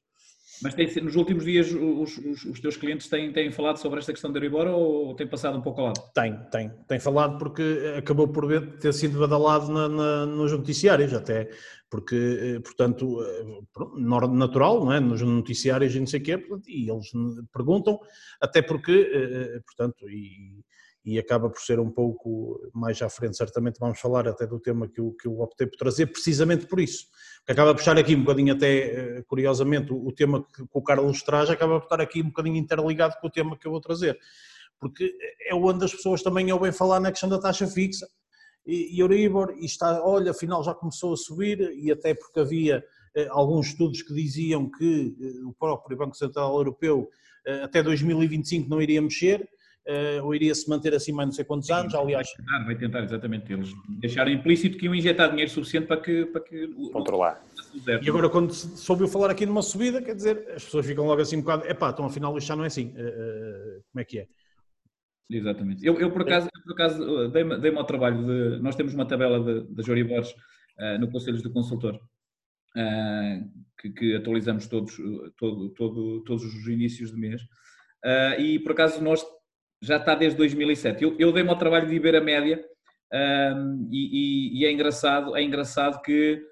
Mas 0.63 0.75
tem, 0.75 0.87
nos 1.03 1.15
últimos 1.17 1.45
dias 1.45 1.71
os, 1.71 2.19
os, 2.19 2.45
os, 2.45 2.61
teus 2.61 2.77
clientes 2.77 3.09
têm, 3.09 3.33
têm 3.33 3.53
falado 3.53 3.77
sobre 3.77 3.99
esta 3.99 4.13
questão 4.13 4.33
da 4.33 4.39
Euribor 4.39 4.67
ou 4.67 5.15
têm 5.15 5.27
passado 5.27 5.59
um 5.59 5.61
pouco 5.61 5.81
ao 5.81 5.89
lado? 5.89 6.01
Tem, 6.15 6.39
tem. 6.51 6.71
Tem 6.87 6.99
falado 6.99 7.37
porque 7.39 7.95
acabou 7.97 8.29
por 8.29 8.47
ter 8.79 8.95
sido 8.95 9.19
badalado 9.19 9.71
na, 9.71 9.89
na, 9.89 10.27
nos 10.27 10.53
noticiários 10.53 11.13
até 11.13 11.51
porque, 11.91 12.17
eh, 12.17 12.61
portanto, 12.61 13.23
eh, 13.23 14.29
natural, 14.29 14.85
não 14.85 14.93
é? 14.93 15.01
nos 15.01 15.23
noticiários 15.23 15.95
e 15.95 16.01
não 16.01 16.07
sei 16.07 16.21
o 16.21 16.23
quê, 16.23 16.47
e 16.67 16.91
eles 16.91 17.11
perguntam, 17.53 17.99
até 18.41 18.61
porque, 18.61 19.11
eh, 19.13 19.61
portanto, 19.65 20.09
e, 20.09 20.63
e 21.05 21.19
acaba 21.19 21.49
por 21.49 21.61
ser 21.61 21.81
um 21.81 21.91
pouco 21.91 22.61
mais 22.75 23.01
à 23.01 23.09
frente, 23.09 23.37
certamente 23.37 23.79
vamos 23.81 23.99
falar 23.99 24.29
até 24.29 24.47
do 24.47 24.61
tema 24.61 24.87
que 24.87 25.01
eu, 25.01 25.13
que 25.13 25.27
eu 25.27 25.41
optei 25.41 25.67
por 25.67 25.77
trazer, 25.77 26.07
precisamente 26.07 26.67
por 26.67 26.79
isso. 26.79 27.07
Que 27.47 27.53
acaba 27.53 27.73
por 27.73 27.81
estar 27.81 27.97
aqui 27.97 28.15
um 28.15 28.21
bocadinho 28.21 28.55
até, 28.55 29.23
curiosamente, 29.23 29.91
o, 29.91 30.07
o 30.07 30.13
tema 30.13 30.45
que, 30.45 30.63
que 30.63 30.69
o 30.71 30.83
Carlos 30.83 31.23
traz 31.23 31.49
acaba 31.49 31.81
por 31.81 31.87
estar 31.87 32.01
aqui 32.03 32.21
um 32.21 32.27
bocadinho 32.27 32.57
interligado 32.57 33.17
com 33.21 33.27
o 33.27 33.31
tema 33.31 33.57
que 33.57 33.67
eu 33.67 33.73
vou 33.73 33.81
trazer. 33.81 34.19
Porque 34.79 35.17
é 35.49 35.55
onde 35.55 35.85
as 35.85 35.95
pessoas 35.95 36.23
também 36.23 36.53
ouvem 36.53 36.71
falar 36.71 37.01
na 37.01 37.11
questão 37.11 37.29
da 37.31 37.41
taxa 37.41 37.67
fixa, 37.67 38.07
e 38.67 39.01
Euribor, 39.01 39.55
e 39.59 39.65
está, 39.65 40.05
olha, 40.05 40.31
afinal 40.31 40.63
já 40.63 40.75
começou 40.75 41.15
a 41.15 41.17
subir, 41.17 41.61
e 41.75 41.91
até 41.91 42.15
porque 42.15 42.41
havia 42.41 42.85
eh, 43.19 43.27
alguns 43.31 43.69
estudos 43.69 44.03
que 44.03 44.15
diziam 44.15 44.71
que 44.71 45.17
eh, 45.21 45.45
o 45.45 45.53
próprio 45.53 45.97
Banco 45.97 46.17
Central 46.17 46.55
Europeu 46.55 47.09
eh, 47.47 47.63
até 47.63 47.83
2025 47.83 48.69
não 48.69 48.81
iria 48.81 49.03
mexer, 49.03 49.49
ou 50.23 50.35
iria 50.35 50.55
se 50.55 50.69
manter 50.69 50.95
assim 50.95 51.13
mais 51.13 51.29
não 51.29 51.33
sei 51.33 51.47
quantos 51.47 51.71
anos, 51.71 51.95
aliás. 51.95 52.29
Vai 52.37 52.45
tentar, 52.45 52.65
vai 52.67 52.77
tentar, 52.77 53.05
exatamente. 53.05 53.51
Eles 53.51 53.73
deixaram 53.89 54.31
implícito 54.31 54.77
que 54.77 54.85
iam 54.85 54.95
injetar 54.95 55.31
dinheiro 55.31 55.51
suficiente 55.51 55.87
para 55.87 55.99
que. 55.99 56.27
Para 56.27 56.43
que 56.43 56.69
Controlar. 56.93 57.43
E 58.03 58.07
agora, 58.11 58.29
quando 58.29 58.53
se 58.53 58.93
ouviu 58.93 59.09
falar 59.09 59.31
aqui 59.31 59.47
numa 59.47 59.63
subida, 59.63 60.03
quer 60.03 60.15
dizer, 60.15 60.47
as 60.55 60.63
pessoas 60.63 60.85
ficam 60.85 61.07
logo 61.07 61.23
assim 61.23 61.39
um 61.39 61.41
bocado, 61.41 61.67
epá, 61.67 61.89
então 61.89 62.05
afinal 62.05 62.37
isto 62.37 62.49
já 62.49 62.55
não 62.55 62.65
é 62.65 62.67
assim. 62.67 62.91
como 62.91 64.01
é 64.01 64.05
que 64.05 64.19
é? 64.19 64.27
Exatamente. 65.31 65.85
Eu, 65.85 66.01
eu 66.01 66.11
por 66.11 66.23
acaso, 66.23 66.49
eu, 66.55 66.63
por 66.63 66.73
acaso 66.73 67.29
dei-me 67.29 67.59
dei 67.59 67.75
ao 67.75 67.85
trabalho 67.85 68.25
de. 68.25 68.63
Nós 68.63 68.75
temos 68.75 68.95
uma 68.95 69.07
tabela 69.07 69.39
de, 69.41 69.75
de 69.75 69.83
Joribores 69.83 70.31
uh, 70.31 70.99
no 70.99 71.11
Conselhos 71.11 71.43
do 71.43 71.53
Consultor 71.53 71.97
uh, 71.97 73.51
que, 73.79 73.91
que, 73.91 74.17
atualizamos 74.17 74.67
todos, 74.67 74.97
todo, 75.37 75.69
todo, 75.75 76.25
todos 76.25 76.45
os 76.45 76.67
inícios 76.67 77.11
de 77.11 77.19
mês. 77.19 77.43
Uh, 78.05 78.41
e 78.41 78.59
por 78.61 78.73
acaso 78.73 79.03
nós 79.03 79.23
já 79.83 79.99
está 79.99 80.15
desde 80.15 80.39
2007. 80.39 81.05
Eu, 81.05 81.17
eu 81.19 81.31
dei-me 81.31 81.51
ao 81.51 81.59
trabalho 81.59 81.87
de 81.87 81.99
ver 81.99 82.17
a 82.17 82.21
média 82.21 82.65
e, 83.91 84.59
e, 84.61 84.61
e, 84.61 84.67
é 84.67 84.73
engraçado, 84.73 85.37
é 85.37 85.43
engraçado 85.43 86.03
que, 86.03 86.43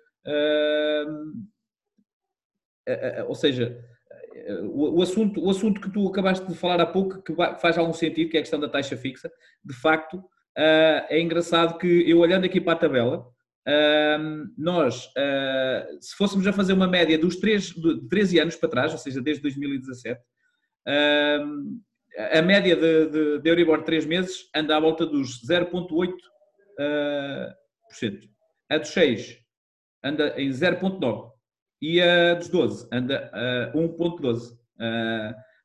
ou 3.26 3.34
seja, 3.34 3.76
o, 4.62 4.98
o, 4.98 5.02
assunto, 5.02 5.44
o 5.44 5.50
assunto 5.50 5.80
que 5.80 5.90
tu 5.90 6.06
acabaste 6.08 6.46
de 6.46 6.54
falar 6.54 6.80
há 6.80 6.86
pouco, 6.86 7.22
que 7.22 7.34
faz 7.60 7.76
algum 7.78 7.92
sentido, 7.92 8.30
que 8.30 8.36
é 8.36 8.40
a 8.40 8.42
questão 8.42 8.60
da 8.60 8.68
taxa 8.68 8.96
fixa, 8.96 9.30
de 9.64 9.74
facto, 9.74 10.18
uh, 10.18 11.06
é 11.08 11.20
engraçado 11.20 11.78
que 11.78 12.08
eu 12.08 12.18
olhando 12.18 12.44
aqui 12.44 12.60
para 12.60 12.74
a 12.74 12.76
tabela, 12.76 13.18
uh, 13.18 14.52
nós, 14.56 15.06
uh, 15.06 15.98
se 16.00 16.14
fôssemos 16.16 16.46
a 16.46 16.52
fazer 16.52 16.72
uma 16.72 16.88
média 16.88 17.18
dos 17.18 17.36
3, 17.36 17.64
de 17.74 18.08
13 18.08 18.38
anos 18.40 18.56
para 18.56 18.68
trás, 18.68 18.92
ou 18.92 18.98
seja, 18.98 19.20
desde 19.20 19.42
2017, 19.42 20.20
a 22.32 22.40
média 22.42 22.76
de, 22.76 23.06
de, 23.06 23.38
de 23.40 23.50
Euribor 23.50 23.78
de 23.78 23.86
3 23.86 24.06
meses 24.06 24.48
anda 24.54 24.76
à 24.76 24.80
volta 24.80 25.04
dos 25.04 25.44
0,8%. 25.44 26.12
A 28.70 28.78
dos 28.78 28.88
6 28.88 29.38
anda 30.02 30.32
em 30.40 30.48
0,9% 30.50 31.35
e 31.86 32.02
a 32.02 32.34
dos 32.34 32.48
12 32.48 32.88
anda 32.90 33.30
a 33.32 33.72
1.12. 33.72 34.52
Uh, 34.52 34.56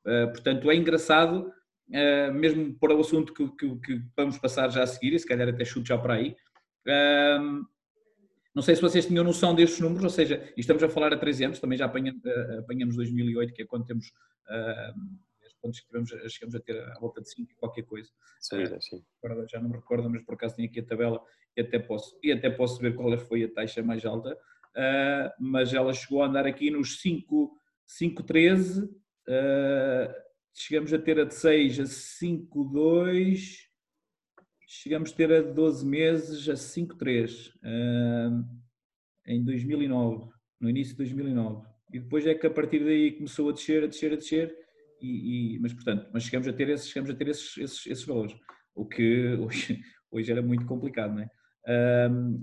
uh, 0.05 0.31
portanto, 0.31 0.69
é 0.69 0.75
engraçado, 0.75 1.51
uh, 1.89 2.31
mesmo 2.31 2.77
para 2.77 2.95
o 2.95 2.99
assunto 2.99 3.33
que, 3.33 3.49
que, 3.55 3.75
que, 3.79 4.01
vamos 4.15 4.37
passar 4.37 4.69
já 4.69 4.83
a 4.83 4.87
seguir, 4.87 5.15
e 5.15 5.19
se 5.19 5.25
calhar 5.25 5.49
até 5.49 5.65
chuto 5.65 5.87
já 5.87 5.97
para 5.97 6.13
aí. 6.13 6.35
não 8.53 8.61
sei 8.61 8.75
se 8.75 8.81
vocês 8.81 9.07
tinham 9.07 9.23
noção 9.23 9.55
destes 9.55 9.79
números, 9.79 10.03
ou 10.03 10.09
seja, 10.11 10.47
e 10.55 10.61
estamos 10.61 10.83
a 10.83 10.89
falar 10.89 11.11
há 11.11 11.17
13 11.17 11.45
anos, 11.45 11.59
também 11.59 11.77
já 11.77 11.85
apanhamos, 11.85 12.21
apanhamos 12.59 12.95
2008, 12.97 13.53
que 13.53 13.63
é 13.63 13.65
quando 13.65 13.85
temos 13.85 14.05
quando 15.59 15.73
tivemos, 15.73 16.09
chegamos 16.29 16.55
a 16.55 16.59
ter 16.59 16.75
a 16.81 16.99
volta 16.99 17.21
de 17.21 17.29
5 17.29 17.53
qualquer 17.55 17.83
coisa. 17.83 18.09
Sim, 18.39 18.65
sim. 18.79 19.03
Agora 19.23 19.45
já 19.47 19.59
não 19.59 19.69
me 19.69 19.75
recordo, 19.75 20.09
mas 20.09 20.23
por 20.23 20.33
acaso 20.33 20.55
tenho 20.55 20.67
aqui 20.67 20.79
a 20.79 20.85
tabela 20.85 21.21
e 21.55 21.61
até 21.61 21.77
posso, 21.77 22.17
e 22.23 22.31
até 22.31 22.49
posso 22.49 22.81
ver 22.81 22.95
qual 22.95 23.15
foi 23.19 23.43
a 23.43 23.51
taxa 23.51 23.83
mais 23.83 24.03
alta 24.03 24.35
uh, 24.77 25.31
mas 25.39 25.73
ela 25.73 25.93
chegou 25.93 26.23
a 26.23 26.27
andar 26.27 26.45
aqui 26.45 26.69
nos 26.69 27.01
5,13, 27.01 28.85
uh, 28.85 28.91
chegamos 30.53 30.93
a 30.93 30.99
ter 30.99 31.19
a 31.19 31.25
de 31.25 31.33
6 31.33 31.79
a 31.79 31.83
5,2, 31.83 33.71
chegamos 34.67 35.11
a 35.11 35.15
ter 35.15 35.31
a 35.31 35.41
de 35.41 35.53
12 35.53 35.85
meses 35.85 36.47
a 36.49 36.53
5,3 36.53 37.49
uh, 37.57 38.43
em 39.27 39.43
2009, 39.43 40.29
no 40.59 40.69
início 40.69 40.93
de 40.93 40.97
2009. 40.97 41.67
E 41.93 41.99
depois 41.99 42.25
é 42.25 42.33
que 42.33 42.47
a 42.47 42.51
partir 42.51 42.83
daí 42.83 43.11
começou 43.11 43.49
a 43.49 43.51
descer, 43.51 43.83
a 43.83 43.87
descer, 43.87 44.13
a 44.13 44.15
descer, 44.15 44.55
e, 45.01 45.55
e, 45.55 45.59
mas 45.59 45.73
portanto, 45.73 46.09
mas 46.13 46.23
chegamos 46.23 46.47
a 46.47 46.53
ter 46.53 46.69
esses, 46.69 46.87
chegamos 46.87 47.09
a 47.09 47.15
ter 47.15 47.27
esses, 47.27 47.57
esses, 47.57 47.85
esses 47.87 48.05
valores, 48.05 48.35
o 48.73 48.85
que 48.85 49.35
hoje, 49.39 49.81
hoje 50.09 50.31
era 50.31 50.41
muito 50.41 50.65
complicado, 50.65 51.15
não 51.15 51.23
é? 51.23 51.29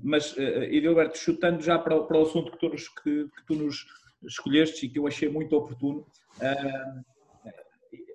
Mas, 0.03 0.37
Edilberto, 0.37 1.19
chutando 1.19 1.63
já 1.63 1.79
para, 1.79 2.01
para 2.03 2.19
o 2.19 2.23
assunto 2.23 2.53
que 2.53 2.59
tu, 2.59 2.69
nos, 2.69 2.89
que, 2.89 3.25
que 3.25 3.47
tu 3.47 3.55
nos 3.55 3.87
escolheste 4.27 4.87
e 4.87 4.89
que 4.89 4.99
eu 4.99 5.07
achei 5.07 5.29
muito 5.29 5.55
oportuno, 5.57 6.07
uh, 6.39 7.05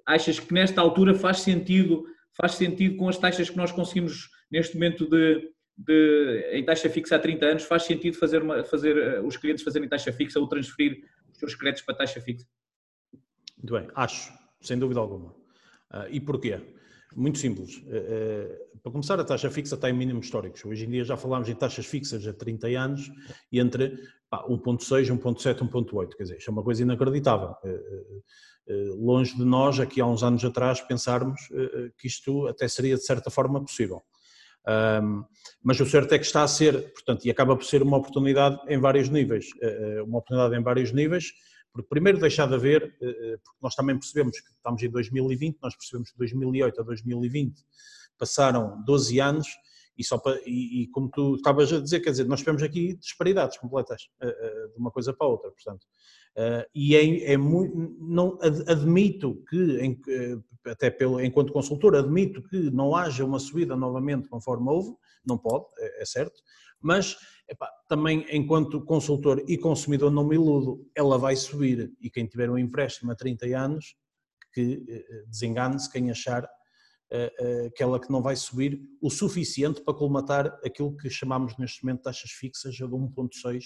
achas 0.06 0.40
que 0.40 0.54
nesta 0.54 0.82
altura 0.82 1.14
faz 1.14 1.40
sentido, 1.40 2.06
faz 2.34 2.54
sentido 2.54 2.98
com 2.98 3.08
as 3.08 3.18
taxas 3.18 3.50
que 3.50 3.58
nós 3.58 3.72
conseguimos 3.72 4.30
neste 4.52 4.76
momento 4.76 5.10
de, 5.10 5.52
de, 5.78 6.50
em 6.52 6.64
taxa 6.66 6.90
fixa 6.90 7.16
há 7.16 7.20
30 7.20 7.46
anos, 7.46 7.64
faz 7.64 7.84
sentido 7.84 8.18
fazer, 8.18 8.42
uma, 8.42 8.64
fazer 8.64 9.22
uh, 9.22 9.26
os 9.26 9.38
clientes 9.38 9.64
fazerem 9.64 9.88
taxa 9.88 10.12
fixa 10.12 10.40
ou 10.40 10.48
transferir 10.48 11.04
os 11.32 11.40
seus 11.40 11.56
créditos 11.56 11.84
para 11.84 11.96
taxa 11.96 12.22
fixa? 12.22 12.46
Muito 13.58 13.74
bem, 13.74 13.88
acho, 13.96 14.34
sem 14.62 14.78
dúvida 14.78 15.00
alguma. 15.00 15.32
Uh, 15.92 16.08
e 16.10 16.20
porquê? 16.20 16.60
Muito 17.16 17.38
simples. 17.38 17.84
Eh, 17.88 17.98
eh, 17.98 18.78
para 18.82 18.92
começar, 18.92 19.20
a 19.20 19.24
taxa 19.24 19.50
fixa 19.50 19.76
está 19.76 19.90
em 19.90 19.94
mínimos 19.94 20.26
históricos. 20.26 20.64
Hoje 20.66 20.86
em 20.86 20.90
dia 20.90 21.04
já 21.04 21.16
falámos 21.16 21.48
em 21.48 21.56
taxas 21.56 21.86
fixas 21.86 22.26
há 22.28 22.34
30 22.34 22.68
anos 22.68 23.12
e 23.52 23.60
entre 23.60 23.98
1.6, 24.32 25.10
1.7, 25.10 25.60
1.8. 25.60 26.16
Quer 26.16 26.24
dizer, 26.24 26.38
isto 26.38 26.50
é 26.50 26.52
uma 26.52 26.64
coisa 26.64 26.82
inacreditável. 26.82 27.56
Eh, 27.64 28.90
longe 28.98 29.36
de 29.36 29.44
nós, 29.44 29.80
aqui 29.80 30.02
há 30.02 30.08
uns 30.08 30.24
anos 30.24 30.44
atrás, 30.44 30.82
pensarmos 30.82 31.42
que 31.98 32.08
isto 32.08 32.48
até 32.48 32.66
seria 32.68 32.96
de 32.96 33.06
certa 33.06 33.30
forma 33.30 33.62
possível. 33.62 34.02
mas 35.62 35.78
o 35.82 35.86
certo 35.86 36.14
é 36.14 36.18
que 36.18 36.26
está 36.26 36.44
a 36.44 36.48
ser, 36.48 36.94
portanto, 36.94 37.26
e 37.26 37.30
acaba 37.30 37.58
por 37.58 37.66
ser 37.66 37.84
uma 37.84 37.98
oportunidade 37.98 38.58
em 38.70 38.80
vários 38.80 39.10
níveis. 39.10 39.48
Uma 40.06 40.20
oportunidade 40.20 40.56
em 40.56 40.64
vários 40.64 40.94
níveis, 40.94 41.34
porque 41.74 41.90
primeiro 41.90 42.20
deixar 42.20 42.48
de 42.48 42.54
haver, 42.54 42.96
eh, 43.02 43.08
eh, 43.08 43.38
porque 43.44 43.60
nós 43.62 43.74
também 43.74 43.98
percebemos 43.98 44.40
que 44.40 44.52
estamos 44.52 44.82
em 44.84 44.90
2020, 44.90 45.58
nós 45.62 45.76
percebemos 45.76 46.12
que 46.12 46.16
de 46.16 46.20
2008 46.20 46.80
a 46.80 46.84
2020 46.84 47.66
passaram 48.18 48.82
12 48.86 49.20
anos 49.20 49.48
e, 49.98 50.04
só 50.04 50.20
para, 50.20 50.40
e, 50.46 50.84
e, 50.84 50.88
como 50.90 51.10
tu 51.10 51.36
estavas 51.36 51.74
a 51.74 51.80
dizer, 51.80 52.00
quer 52.00 52.12
dizer, 52.12 52.26
nós 52.26 52.40
tivemos 52.40 52.62
aqui 52.62 52.96
disparidades 52.96 53.58
completas 53.58 54.08
eh, 54.22 54.68
de 54.72 54.78
uma 54.80 54.92
coisa 54.92 55.12
para 55.14 55.26
a 55.26 55.30
outra, 55.30 55.52
portanto. 55.52 55.86
E 56.74 56.96
é, 56.96 57.34
é 57.34 57.38
muito, 57.38 57.76
não, 58.00 58.40
admito 58.68 59.44
que, 59.48 60.00
até 60.66 60.90
pelo, 60.90 61.22
enquanto 61.22 61.54
consultor, 61.54 61.96
admito 61.96 62.42
que 62.42 62.72
não 62.72 62.96
haja 62.96 63.24
uma 63.24 63.38
subida 63.38 63.76
novamente 63.76 64.28
conforme 64.28 64.68
houve, 64.68 64.96
não 65.24 65.38
pode, 65.38 65.66
é, 65.78 66.02
é 66.02 66.06
certo, 66.06 66.42
mas 66.82 67.16
epá, 67.54 67.70
também 67.88 68.26
enquanto 68.32 68.84
consultor 68.84 69.44
e 69.48 69.58
consumidor 69.58 70.12
não 70.12 70.28
me 70.28 70.36
iludo, 70.36 70.86
ela 70.96 71.18
vai 71.18 71.36
subir 71.36 71.92
e 72.02 72.10
quem 72.10 72.26
tiver 72.26 72.50
um 72.50 72.58
empréstimo 72.58 73.12
a 73.12 73.16
30 73.16 73.46
anos, 73.58 73.96
que 74.52 74.84
eh, 74.88 75.06
eh, 75.10 75.24
desengane-se 75.28 75.92
quem 75.92 76.12
achar 76.12 76.48
eh, 77.12 77.68
aquela 77.68 78.00
que 78.00 78.12
não 78.12 78.22
vai 78.22 78.36
subir 78.36 78.82
o 79.02 79.10
suficiente 79.10 79.82
para 79.82 79.94
colmatar 79.94 80.48
aquilo 80.66 80.96
que 80.96 81.10
chamamos 81.10 81.58
neste 81.58 81.84
momento 81.84 82.00
de 82.00 82.04
taxas 82.04 82.32
fixas 82.32 82.76
de 82.76 82.84
1.6 82.84 83.64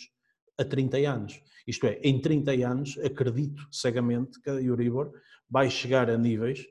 a 0.57 0.65
30 0.65 0.97
anos. 0.97 1.41
Isto 1.65 1.87
é, 1.87 1.99
em 2.03 2.19
30 2.19 2.51
anos, 2.67 2.97
acredito 2.99 3.67
cegamente 3.71 4.41
que 4.41 4.49
a 4.49 4.61
Euribor 4.61 5.11
vai 5.49 5.69
chegar 5.69 6.09
a 6.09 6.17
níveis 6.17 6.61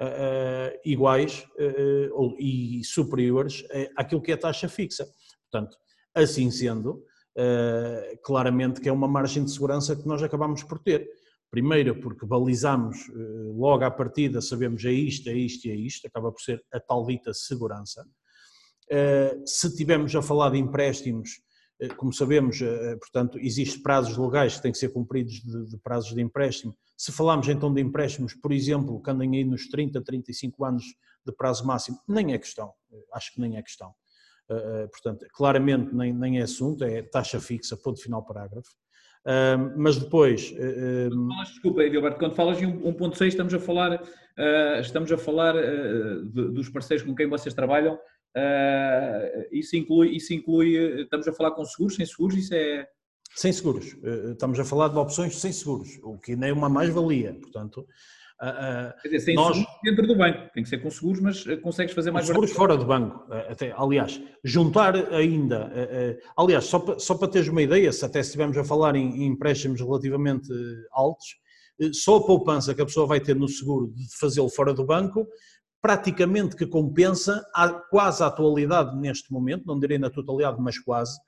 uh, 0.00 0.80
iguais 0.84 1.46
uh, 1.58 2.36
e 2.38 2.82
superiores 2.84 3.64
àquilo 3.96 4.22
que 4.22 4.30
é 4.30 4.34
a 4.34 4.38
taxa 4.38 4.68
fixa. 4.68 5.06
Portanto, 5.50 5.76
Assim 6.14 6.50
sendo, 6.50 7.04
eh, 7.36 8.16
claramente 8.22 8.80
que 8.80 8.88
é 8.88 8.92
uma 8.92 9.08
margem 9.08 9.44
de 9.44 9.50
segurança 9.50 9.96
que 9.96 10.06
nós 10.06 10.22
acabamos 10.22 10.62
por 10.62 10.78
ter. 10.78 11.08
Primeiro, 11.50 12.00
porque 12.00 12.24
balizamos 12.24 12.96
eh, 13.08 13.52
logo 13.56 13.84
à 13.84 13.90
partida, 13.90 14.40
sabemos 14.40 14.84
é 14.84 14.92
isto, 14.92 15.28
é 15.28 15.34
isto 15.34 15.66
e 15.66 15.70
é 15.70 15.74
isto, 15.74 16.06
acaba 16.06 16.30
por 16.30 16.40
ser 16.40 16.64
a 16.72 16.78
tal 16.78 17.04
dita 17.04 17.34
segurança. 17.34 18.06
Eh, 18.88 19.36
se 19.44 19.74
tivermos 19.74 20.14
a 20.14 20.22
falar 20.22 20.50
de 20.50 20.58
empréstimos, 20.58 21.42
como 21.96 22.12
sabemos, 22.12 22.60
portanto, 23.00 23.36
existem 23.40 23.82
prazos 23.82 24.16
legais 24.16 24.56
que 24.56 24.62
têm 24.62 24.72
que 24.72 24.78
ser 24.78 24.90
cumpridos 24.90 25.34
de, 25.42 25.70
de, 25.70 25.78
prazos 25.78 26.14
de 26.14 26.22
empréstimo. 26.22 26.72
Se 26.96 27.10
falarmos 27.10 27.48
então 27.48 27.74
de 27.74 27.80
empréstimos, 27.80 28.32
por 28.32 28.52
exemplo, 28.52 29.02
que 29.02 29.10
andem 29.10 29.34
aí 29.34 29.44
nos 29.44 29.68
30, 29.68 30.00
35 30.00 30.64
anos 30.64 30.84
de 31.26 31.32
prazo 31.32 31.66
máximo, 31.66 31.98
nem 32.06 32.32
é 32.32 32.38
questão, 32.38 32.72
acho 33.12 33.34
que 33.34 33.40
nem 33.40 33.56
é 33.56 33.62
questão. 33.62 33.92
Uh, 34.50 34.88
portanto, 34.90 35.26
claramente 35.32 35.94
nem, 35.94 36.12
nem 36.12 36.38
é 36.38 36.42
assunto, 36.42 36.84
é 36.84 37.02
taxa 37.02 37.40
fixa, 37.40 37.76
ponto 37.76 38.00
final 38.00 38.24
parágrafo. 38.24 38.70
Mas 39.76 39.96
depois. 39.96 40.52
Uh, 40.52 41.28
Desculpa, 41.44 41.82
Edilberto, 41.82 42.18
quando 42.18 42.34
falas 42.34 42.60
em 42.60 42.66
1.6, 42.66 43.26
estamos 43.26 43.54
a 43.54 43.58
falar, 43.58 44.02
estamos 44.80 45.10
a 45.10 45.16
falar 45.16 45.54
de, 45.54 46.50
dos 46.50 46.68
parceiros 46.68 47.06
com 47.06 47.14
quem 47.14 47.26
vocês 47.26 47.54
trabalham. 47.54 47.98
isso, 49.50 49.76
inclui, 49.76 50.08
isso 50.14 50.34
inclui. 50.34 51.02
Estamos 51.02 51.26
a 51.26 51.32
falar 51.32 51.52
com 51.52 51.64
seguros, 51.64 51.96
sem 51.96 52.04
seguros, 52.04 52.36
isso 52.36 52.54
é. 52.54 52.86
Sem 53.34 53.50
seguros. 53.50 53.96
Estamos 54.30 54.60
a 54.60 54.64
falar 54.64 54.88
de 54.88 54.98
opções 54.98 55.40
sem 55.40 55.52
seguros, 55.52 55.98
o 56.02 56.18
que 56.18 56.36
nem 56.36 56.50
é 56.50 56.52
uma 56.52 56.68
mais-valia. 56.68 57.32
Portanto, 57.32 57.86
Quer 59.02 59.08
dizer, 59.08 59.20
sem 59.20 59.34
nós, 59.34 59.56
dentro 59.82 60.06
do 60.06 60.16
banco, 60.16 60.50
tem 60.52 60.62
que 60.62 60.68
ser 60.68 60.78
com 60.78 60.90
seguros, 60.90 61.20
mas 61.20 61.46
eh, 61.46 61.56
consegues 61.56 61.94
fazer 61.94 62.10
mais 62.10 62.26
seguros 62.26 62.52
fora 62.52 62.76
do 62.76 62.84
banco, 62.84 63.24
eh, 63.32 63.48
até, 63.52 63.74
aliás, 63.76 64.20
juntar 64.42 64.94
ainda, 65.12 65.66
uh, 65.66 66.42
aliás, 66.42 66.64
só 66.64 66.78
para, 66.78 66.98
só 66.98 67.14
para 67.14 67.28
teres 67.28 67.48
uma 67.48 67.62
ideia, 67.62 67.92
se 67.92 68.04
até 68.04 68.20
estivermos 68.20 68.56
a 68.58 68.64
falar 68.64 68.96
em, 68.96 69.22
em 69.22 69.26
empréstimos 69.26 69.80
relativamente 69.80 70.48
altos, 70.92 71.36
só 71.92 72.16
a 72.16 72.26
poupança 72.26 72.74
que 72.74 72.82
a 72.82 72.86
pessoa 72.86 73.06
vai 73.06 73.20
ter 73.20 73.34
no 73.34 73.48
seguro 73.48 73.92
de 73.94 74.04
fazê-lo 74.18 74.48
fora 74.48 74.72
do 74.72 74.84
banco, 74.84 75.26
praticamente 75.80 76.56
que 76.56 76.66
compensa 76.66 77.44
a, 77.54 77.68
quase 77.68 78.22
a 78.22 78.26
atualidade 78.26 78.96
neste 78.96 79.32
momento, 79.32 79.66
não 79.66 79.78
direi 79.78 79.98
na 79.98 80.08
totalidade, 80.08 80.56
mas 80.60 80.78
quase, 80.78 81.18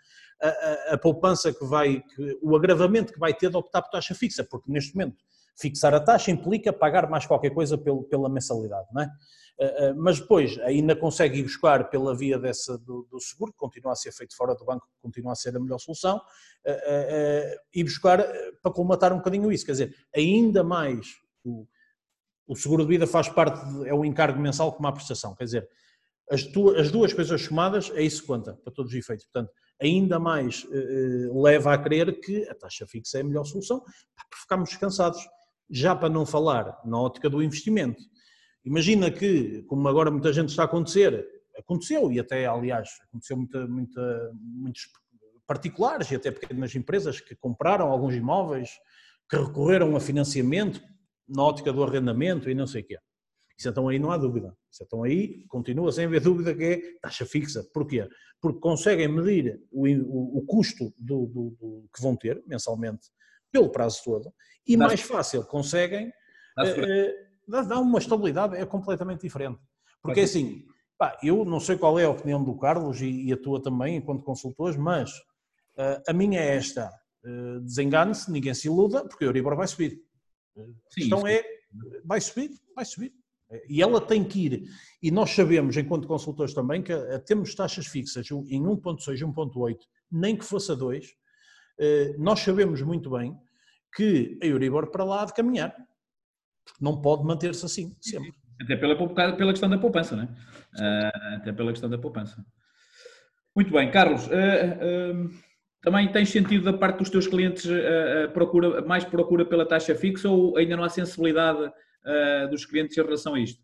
a, 0.41 0.49
a, 0.49 0.95
a 0.95 0.99
poupança 0.99 1.53
que 1.53 1.65
vai, 1.65 2.01
que, 2.01 2.39
o 2.43 2.57
agravamento 2.57 3.13
que 3.13 3.19
vai 3.19 3.35
ter 3.35 3.51
de 3.51 3.57
optar 3.57 3.83
por 3.83 3.91
taxa 3.91 4.15
fixa, 4.15 4.45
porque 4.45 4.71
neste 4.71 4.95
momento 4.95 5.17
fixar 5.57 5.95
a 5.95 6.01
taxa 6.01 6.31
implica 6.31 6.73
pagar 6.73 7.09
mais 7.09 7.27
qualquer 7.27 7.51
coisa 7.51 7.79
pelo, 7.79 8.05
pela 8.05 8.29
mensalidade, 8.29 8.87
não 8.93 9.03
é? 9.03 9.11
mas 9.97 10.21
depois 10.21 10.59
ainda 10.59 10.95
consegue 10.95 11.39
ir 11.39 11.45
buscar 11.45 11.89
pela 11.89 12.15
via 12.15 12.39
dessa, 12.39 12.77
do, 12.77 13.09
do, 13.11 13.19
seguro, 13.19 13.53
que 13.53 13.59
continua 13.59 13.93
a 13.93 13.97
ser 13.97 14.13
feito 14.13 14.37
fora 14.37 14.55
do 14.55 14.67
banco, 14.67 14.87
que 14.87 15.01
continua 15.01 15.33
a 15.33 15.35
ser 15.35 15.57
a 15.57 15.59
melhor 15.59 15.79
solução, 15.79 16.21
e 17.73 17.83
buscar 17.83 18.23
para 18.63 18.71
colmatar 18.71 19.15
um 19.15 19.17
bocadinho 19.17 19.51
isso. 19.51 19.65
Quer 19.65 19.73
dizer, 19.73 19.97
ainda 20.15 20.63
mais 20.63 21.07
o, 21.43 21.67
o 22.47 22.55
seguro 22.55 22.85
de 22.85 22.91
vida 22.91 23.07
faz 23.07 23.29
parte, 23.29 23.65
de, 23.65 23.89
é 23.89 23.95
um 23.95 24.05
encargo 24.05 24.39
mensal 24.39 24.73
como 24.73 24.87
a 24.89 24.93
prestação. 24.93 25.35
Quer 25.35 25.45
dizer, 25.45 25.69
as, 26.31 26.43
tu, 26.43 26.71
as 26.71 26.91
duas 26.91 27.13
coisas 27.13 27.41
somadas, 27.43 27.91
é 27.95 28.03
isso 28.03 28.23
que 28.23 28.27
conta, 28.27 28.55
para 28.55 28.73
todos 28.73 28.93
os 28.93 28.99
efeitos. 28.99 29.27
Portanto, 29.27 29.53
ainda 29.81 30.19
mais 30.19 30.67
eh, 30.73 31.31
leva 31.33 31.73
a 31.73 31.79
crer 31.79 32.21
que 32.21 32.49
a 32.49 32.55
taxa 32.55 32.87
fixa 32.87 33.19
é 33.19 33.21
a 33.21 33.25
melhor 33.25 33.45
solução, 33.45 33.81
para 33.81 34.41
ficarmos 34.41 34.71
descansados. 34.71 35.21
Já 35.71 35.95
para 35.95 36.09
não 36.09 36.25
falar 36.25 36.81
na 36.85 37.01
ótica 37.01 37.29
do 37.29 37.43
investimento. 37.43 38.03
Imagina 38.65 39.11
que, 39.11 39.63
como 39.65 39.87
agora 39.89 40.11
muita 40.11 40.33
gente 40.33 40.49
está 40.51 40.63
a 40.63 40.67
acontecer, 40.67 41.27
aconteceu, 41.59 42.11
e 42.13 42.21
até, 42.21 42.47
aliás, 42.47 42.91
aconteceu 43.09 43.37
muita, 43.37 43.67
muita, 43.67 44.33
muitos 44.35 44.83
particulares 45.47 46.11
e 46.11 46.17
até 46.17 46.31
pequenas 46.31 46.75
empresas 46.75 47.21
que 47.21 47.35
compraram 47.37 47.91
alguns 47.91 48.15
imóveis, 48.15 48.71
que 49.29 49.37
recorreram 49.37 49.97
a 49.97 50.01
financiamento 50.01 50.81
na 51.29 51.43
ótica 51.43 51.73
do 51.73 51.83
arrendamento 51.83 52.51
e 52.51 52.55
não 52.55 52.67
sei 52.67 52.83
o 52.83 52.87
quê. 52.87 52.99
Isso 53.59 53.69
então 53.69 53.89
aí 53.89 53.99
não 53.99 54.11
há 54.11 54.19
dúvida. 54.19 54.55
Isso 54.71 54.85
então 54.85 55.03
aí 55.03 55.45
continua 55.49 55.91
sem 55.91 56.05
haver 56.05 56.21
dúvida 56.21 56.55
que 56.55 56.65
é 56.65 56.81
taxa 57.01 57.25
fixa. 57.25 57.65
Porquê? 57.73 58.07
Porque 58.41 58.61
conseguem 58.61 59.09
medir 59.09 59.61
o, 59.73 59.87
o, 59.89 60.39
o 60.39 60.47
custo 60.47 60.93
do, 60.99 61.27
do, 61.27 61.57
do, 61.59 61.89
que 61.95 62.03
vão 62.03 62.15
ter 62.15 62.43
mensalmente 62.47 63.09
pelo 63.57 63.71
prazo 63.71 64.03
todo 64.05 64.35
e 64.67 64.77
Dá 64.77 64.87
mais 64.87 65.01
fácil 65.01 65.45
conseguem 65.45 66.13
eh, 66.59 67.15
dar 67.49 67.81
uma 67.81 67.99
estabilidade, 67.99 68.57
é 68.57 68.67
completamente 68.67 69.23
diferente. 69.23 69.59
Porque 70.03 70.21
assim, 70.21 70.65
pá, 70.99 71.17
eu 71.23 71.45
não 71.45 71.61
sei 71.61 71.79
qual 71.79 71.99
é 71.99 72.05
a 72.05 72.11
opinião 72.11 72.43
do 72.43 72.57
Carlos 72.59 73.01
e, 73.01 73.27
e 73.27 73.33
a 73.33 73.37
tua 73.37 73.63
também, 73.63 73.97
enquanto 73.97 74.25
consultores, 74.25 74.77
mas 74.77 75.11
uh, 75.11 76.03
a 76.09 76.13
minha 76.13 76.41
é 76.41 76.57
esta. 76.57 76.91
Uh, 77.25 77.61
Desengane-se, 77.61 78.31
ninguém 78.31 78.55
se 78.55 78.69
iluda, 78.69 79.07
porque 79.07 79.25
a 79.25 79.29
Euribor 79.29 79.57
vai 79.57 79.67
subir. 79.67 80.01
A 80.57 80.95
questão 80.95 81.27
é, 81.27 81.45
vai 82.05 82.21
subir, 82.21 82.51
vai 82.75 82.85
subir. 82.85 83.13
E 83.69 83.81
ela 83.81 84.01
tem 84.01 84.25
que 84.25 84.47
ir. 84.47 84.65
E 85.03 85.11
nós 85.11 85.31
sabemos, 85.31 85.77
enquanto 85.77 86.09
consultores 86.09 86.53
também, 86.53 86.83
que 86.83 86.93
eh, 86.93 87.19
temos 87.19 87.55
taxas 87.55 87.87
fixas 87.87 88.29
em 88.31 88.63
1.6, 88.63 89.21
1.8, 89.21 89.77
nem 90.11 90.37
que 90.37 90.45
fosse 90.45 90.73
a 90.73 90.75
2, 90.75 91.15
eh, 91.79 92.15
nós 92.19 92.41
sabemos 92.41 92.81
muito 92.83 93.11
bem 93.11 93.39
que 93.97 94.39
a 94.43 94.47
Euribor 94.47 94.91
para 94.91 95.05
lá 95.05 95.23
há 95.23 95.25
de 95.25 95.33
caminhar. 95.33 95.75
Não 96.81 97.01
pode 97.01 97.25
manter-se 97.25 97.65
assim, 97.65 97.97
sempre. 98.01 98.33
Até 98.61 98.77
pela, 98.77 98.97
pela 99.37 99.53
questão 99.53 99.69
da 99.69 99.79
poupança, 99.79 100.17
né? 100.17 100.29
Até 101.37 101.53
pela 101.53 101.71
questão 101.71 101.89
da 101.89 101.99
poupança. 101.99 102.45
Muito 103.55 103.73
bem, 103.73 103.91
Carlos. 103.91 104.29
também 105.81 106.13
tens 106.13 106.31
sentido 106.31 106.65
da 106.65 106.77
parte 106.77 106.99
dos 106.99 107.11
teus 107.11 107.27
clientes 107.27 107.67
procura, 108.35 108.83
mais 108.83 109.05
procura 109.05 109.45
pela 109.47 109.67
taxa 109.67 109.95
fixa 109.95 110.29
ou 110.29 110.57
ainda 110.57 110.77
não 110.77 110.85
há 110.85 110.89
sensibilidade 110.89 111.73
uh, 112.07 112.49
dos 112.51 112.65
clientes 112.65 112.97
em 112.97 113.03
relação 113.03 113.35
a 113.35 113.41
isto? 113.41 113.63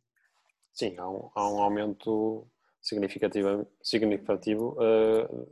Sim, 0.72 0.96
há 0.98 1.08
um, 1.08 1.30
há 1.34 1.52
um 1.52 1.60
aumento 1.60 2.46
significativo, 2.80 3.66
significativo 3.82 4.76
uh, 4.80 5.48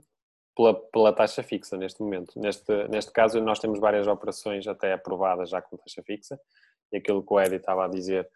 pela, 0.57 0.75
pela, 0.75 1.13
taxa 1.13 1.43
fixa 1.43 1.77
neste 1.77 2.01
momento. 2.03 2.39
Neste, 2.39 2.89
neste 2.89 3.13
caso, 3.13 3.41
nós 3.41 3.59
temos 3.59 3.79
várias 3.79 4.07
operações 4.07 4.67
até 4.67 4.93
aprovadas 4.93 5.51
já 5.51 5.61
com 5.63 5.77
taxa 5.77 6.03
fixa 6.03 6.41
e 6.93 6.97
aquilo 6.97 7.25
que 7.25 7.33
o 7.33 7.41
Edi 7.41 7.57
estava 7.57 7.85
a 7.85 7.89
dizer 7.89 8.29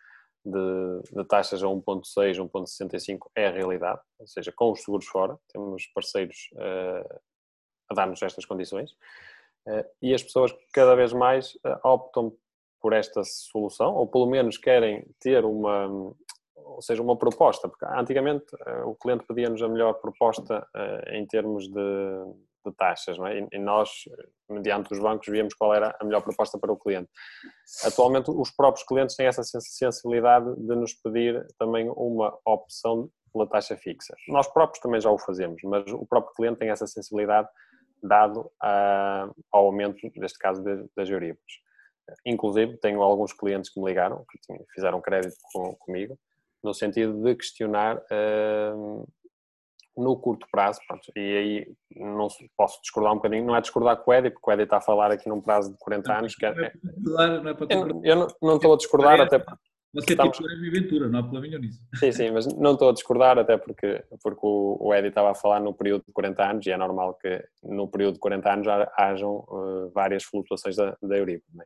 de, 0.45 1.03
de 1.13 1.25
taxas 1.25 1.63
a 1.63 1.67
1.6, 1.67 2.37
1.65 2.37 3.19
é 3.35 3.47
a 3.47 3.51
realidade, 3.51 4.01
ou 4.19 4.27
seja, 4.27 4.53
com 4.53 4.73
os 4.73 4.83
seguros 4.83 5.07
fora, 5.07 5.39
temos 5.49 5.87
parceiros 5.87 6.51
uh, 6.53 7.21
a 7.91 7.95
dar-nos 7.95 8.23
estas 8.23 8.45
condições. 8.45 8.93
Uh, 9.67 9.85
e 10.03 10.13
as 10.13 10.23
pessoas 10.23 10.55
cada 10.73 10.95
vez 10.95 11.13
mais 11.13 11.55
uh, 11.55 11.81
optam 11.83 12.37
por 12.79 12.93
esta 12.93 13.25
solução, 13.25 13.95
ou 13.95 14.07
pelo 14.07 14.27
menos 14.27 14.59
querem 14.59 15.07
ter 15.19 15.43
uma, 15.47 16.15
ou 16.57 16.83
seja, 16.83 17.03
uma 17.03 17.17
proposta, 17.17 17.69
porque 17.69 17.85
antigamente 17.85 18.47
eh, 18.67 18.83
o 18.85 18.95
cliente 18.95 19.25
pedia-nos 19.27 19.63
a 19.63 19.69
melhor 19.69 19.95
proposta 19.95 20.67
eh, 20.75 21.19
em 21.19 21.27
termos 21.27 21.69
de, 21.69 22.35
de 22.65 22.73
taxas, 22.77 23.19
é? 23.19 23.47
e 23.53 23.59
nós, 23.59 23.91
mediante 24.49 24.93
os 24.93 24.99
bancos, 24.99 25.29
víamos 25.29 25.55
qual 25.55 25.75
era 25.75 25.97
a 26.01 26.05
melhor 26.05 26.23
proposta 26.23 26.59
para 26.59 26.73
o 26.73 26.77
cliente. 26.77 27.09
Atualmente, 27.85 28.31
os 28.31 28.51
próprios 28.51 28.87
clientes 28.87 29.17
têm 29.17 29.27
essa 29.27 29.43
sensibilidade 29.43 30.55
de 30.57 30.75
nos 30.77 30.95
pedir 30.95 31.47
também 31.59 31.89
uma 31.91 32.37
opção 32.45 33.11
pela 33.33 33.49
taxa 33.49 33.77
fixa. 33.77 34.15
Nós 34.29 34.47
próprios 34.47 34.81
também 34.81 35.01
já 35.01 35.11
o 35.11 35.19
fazemos, 35.19 35.61
mas 35.65 35.91
o 35.93 36.07
próprio 36.07 36.35
cliente 36.35 36.59
tem 36.59 36.71
essa 36.71 36.87
sensibilidade 36.87 37.49
dado 38.03 38.51
a, 38.63 39.29
ao 39.51 39.67
aumento, 39.67 39.99
neste 40.17 40.39
caso, 40.39 40.63
das 40.97 41.09
Euribors. 41.09 41.65
Inclusive, 42.25 42.77
tenho 42.79 43.03
alguns 43.03 43.33
clientes 43.33 43.71
que 43.73 43.81
me 43.81 43.87
ligaram, 43.87 44.25
que 44.31 44.39
fizeram 44.75 45.01
crédito 45.01 45.37
com, 45.53 45.75
comigo, 45.77 46.19
no 46.65 46.75
sentido 46.75 47.23
de 47.23 47.35
questionar 47.37 47.97
uh, 47.99 49.07
no 49.97 50.17
curto 50.17 50.47
prazo, 50.51 50.81
pronto, 50.89 51.05
e 51.15 51.21
aí 51.21 51.67
não 51.95 52.27
posso 52.57 52.81
discordar 52.83 53.13
um 53.13 53.17
bocadinho, 53.17 53.45
não 53.45 53.55
é 53.55 53.61
discordar 53.61 53.97
com 53.99 54.11
o 54.11 54.15
Edi, 54.15 54.31
porque 54.31 54.51
o 54.51 54.53
Edi 54.53 54.65
está 54.65 54.79
a 54.79 54.81
falar 54.81 55.13
aqui 55.13 55.29
num 55.29 55.41
prazo 55.41 55.71
de 55.71 55.79
40 55.79 56.19
anos. 56.19 56.35
Que 56.35 56.47
é, 56.47 56.49
é, 56.49 56.73
não 57.05 57.49
é 57.49 57.55
para 57.55 57.67
eu, 57.71 58.01
eu 58.03 58.17
não, 58.17 58.27
não 58.43 58.57
estou 58.57 58.75
a 58.75 58.77
discordar, 58.77 59.21
até 59.21 59.39
porque 59.39 59.63
você 59.95 60.11
Estamos... 60.11 60.37
tipo 60.37 60.49
Jeremy 60.49 60.71
Ventura, 60.71 61.09
não 61.09 61.21
há 61.21 61.23
problema 61.23 61.59
nisso. 61.59 61.79
Sim, 61.95 62.11
sim, 62.11 62.31
mas 62.33 62.47
não 62.57 62.73
estou 62.73 62.89
a 62.89 62.93
discordar, 62.93 63.39
até 63.39 63.57
porque, 63.57 64.03
porque 64.21 64.41
o, 64.43 64.77
o 64.81 64.93
Eddie 64.93 65.11
estava 65.11 65.31
a 65.31 65.35
falar 65.37 65.61
no 65.61 65.73
período 65.73 66.05
de 66.05 66.13
40 66.13 66.51
anos 66.51 66.67
e 66.67 66.73
é 66.73 66.77
normal 66.77 67.15
que 67.15 67.45
no 67.63 67.87
período 67.87 68.15
de 68.15 68.21
40 68.21 68.53
anos 68.53 68.67
hajam 68.99 69.37
uh, 69.49 69.93
várias 69.95 70.25
flutuações 70.25 70.75
da, 70.75 70.97
da 71.01 71.17
Euribor. 71.17 71.45
É? 71.61 71.65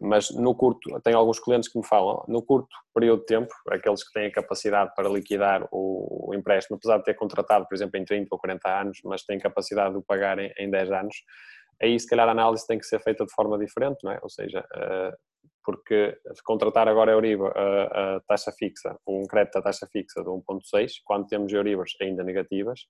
Mas 0.00 0.30
no 0.30 0.54
curto, 0.54 1.00
tenho 1.02 1.18
alguns 1.18 1.38
clientes 1.38 1.70
que 1.70 1.78
me 1.78 1.86
falam, 1.86 2.22
no 2.28 2.42
curto 2.42 2.68
período 2.94 3.20
de 3.20 3.26
tempo, 3.26 3.52
aqueles 3.70 4.04
que 4.04 4.12
têm 4.12 4.26
a 4.26 4.32
capacidade 4.32 4.92
para 4.94 5.08
liquidar 5.08 5.66
o, 5.72 6.32
empréstimo, 6.34 6.76
apesar 6.76 6.98
de 6.98 7.04
ter 7.04 7.14
contratado, 7.14 7.66
por 7.66 7.74
exemplo, 7.74 7.98
em 7.98 8.04
30 8.04 8.28
ou 8.30 8.38
40 8.38 8.80
anos, 8.80 8.98
mas 9.04 9.24
têm 9.24 9.38
capacidade 9.38 9.92
de 9.92 9.98
o 9.98 10.02
pagar 10.02 10.38
em, 10.38 10.52
em 10.58 10.70
10 10.70 10.90
anos, 10.92 11.16
aí 11.82 11.98
se 11.98 12.06
calhar 12.06 12.28
a 12.28 12.32
análise 12.32 12.66
tem 12.66 12.78
que 12.78 12.86
ser 12.86 13.00
feita 13.00 13.24
de 13.24 13.32
forma 13.32 13.58
diferente, 13.58 13.98
não 14.02 14.12
é? 14.12 14.18
Ou 14.22 14.28
seja, 14.28 14.60
uh, 14.60 15.16
porque 15.64 16.16
contratar 16.44 16.88
agora 16.88 17.10
Euribor 17.10 17.52
a, 17.56 18.16
a 18.16 18.20
taxa 18.20 18.52
fixa, 18.52 18.96
um 19.06 19.26
crédito 19.26 19.58
a 19.58 19.62
taxa 19.62 19.86
fixa 19.90 20.22
de 20.22 20.28
1.6, 20.28 20.92
quando 21.04 21.26
temos 21.26 21.52
Euribors 21.52 21.96
ainda 22.00 22.22
negativas, 22.22 22.82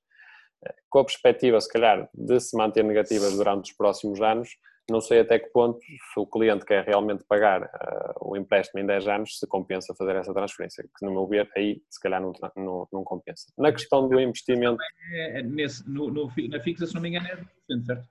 eh, 0.64 0.74
com 0.90 0.98
a 0.98 1.04
perspectiva, 1.04 1.58
se 1.58 1.72
calhar, 1.72 2.08
de 2.12 2.38
se 2.38 2.54
manter 2.54 2.84
negativas 2.84 3.34
durante 3.34 3.70
os 3.70 3.76
próximos 3.76 4.20
anos, 4.20 4.50
não 4.90 5.00
sei 5.00 5.20
até 5.20 5.38
que 5.38 5.50
ponto, 5.50 5.80
se 5.80 6.18
o 6.18 6.26
cliente 6.26 6.64
quer 6.64 6.84
realmente 6.84 7.24
pagar 7.24 7.62
uh, 7.62 8.30
o 8.30 8.36
empréstimo 8.36 8.80
em 8.80 8.86
10 8.86 9.08
anos, 9.08 9.38
se 9.38 9.46
compensa 9.46 9.94
fazer 9.94 10.16
essa 10.16 10.32
transferência, 10.32 10.84
que 10.84 11.04
no 11.04 11.12
meu 11.12 11.26
ver, 11.26 11.50
aí 11.56 11.82
se 11.90 12.00
calhar 12.00 12.20
não, 12.20 12.32
não, 12.56 12.88
não 12.92 13.04
compensa. 13.04 13.46
Na 13.58 13.72
questão 13.72 14.08
do 14.08 14.20
investimento... 14.20 14.78
É, 15.12 15.40
é, 15.40 15.42
nesse, 15.42 15.88
no, 15.88 16.08
no, 16.08 16.32
na 16.48 16.60
fixa, 16.60 16.86
se 16.86 16.94
não 16.94 17.00
me 17.00 17.08
engano, 17.08 17.26
é 17.26 17.36
2%, 17.36 17.84
certo? 17.84 18.08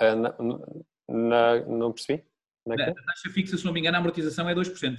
Uh, 0.00 0.16
na, 0.16 0.34
na, 1.08 1.66
não 1.66 1.92
percebi? 1.92 2.24
Na, 2.66 2.74
a 2.74 2.94
taxa 2.94 3.30
fixa, 3.30 3.56
se 3.56 3.64
não 3.64 3.72
me 3.72 3.80
engano, 3.80 3.96
a 3.96 4.00
amortização 4.00 4.48
é 4.48 4.54
2%. 4.54 4.98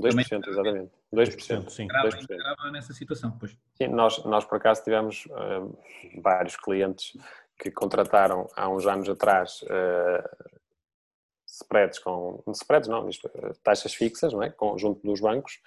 2%, 0.00 0.10
Também, 0.10 0.24
exatamente. 0.48 0.92
2%, 1.14 1.68
sim. 1.70 1.86
Grava, 1.86 2.08
2%. 2.08 2.72
nessa 2.72 2.92
situação, 2.92 3.36
pois. 3.38 3.56
Sim, 3.74 3.88
nós, 3.88 4.24
nós 4.24 4.44
por 4.44 4.56
acaso 4.56 4.82
tivemos 4.82 5.26
uh, 5.26 5.76
vários 6.20 6.56
clientes 6.56 7.12
que 7.58 7.70
contrataram 7.70 8.46
há 8.56 8.68
uns 8.68 8.86
anos 8.86 9.08
atrás 9.08 9.62
uh, 9.62 10.54
spreads 11.46 11.98
com... 11.98 12.42
Spreads 12.52 12.88
não, 12.88 13.08
uh, 13.08 13.10
taxas 13.62 13.94
fixas, 13.94 14.32
não 14.32 14.42
é? 14.42 14.50
Com, 14.50 14.76
junto 14.78 15.00
dos 15.02 15.20
bancos 15.20 15.60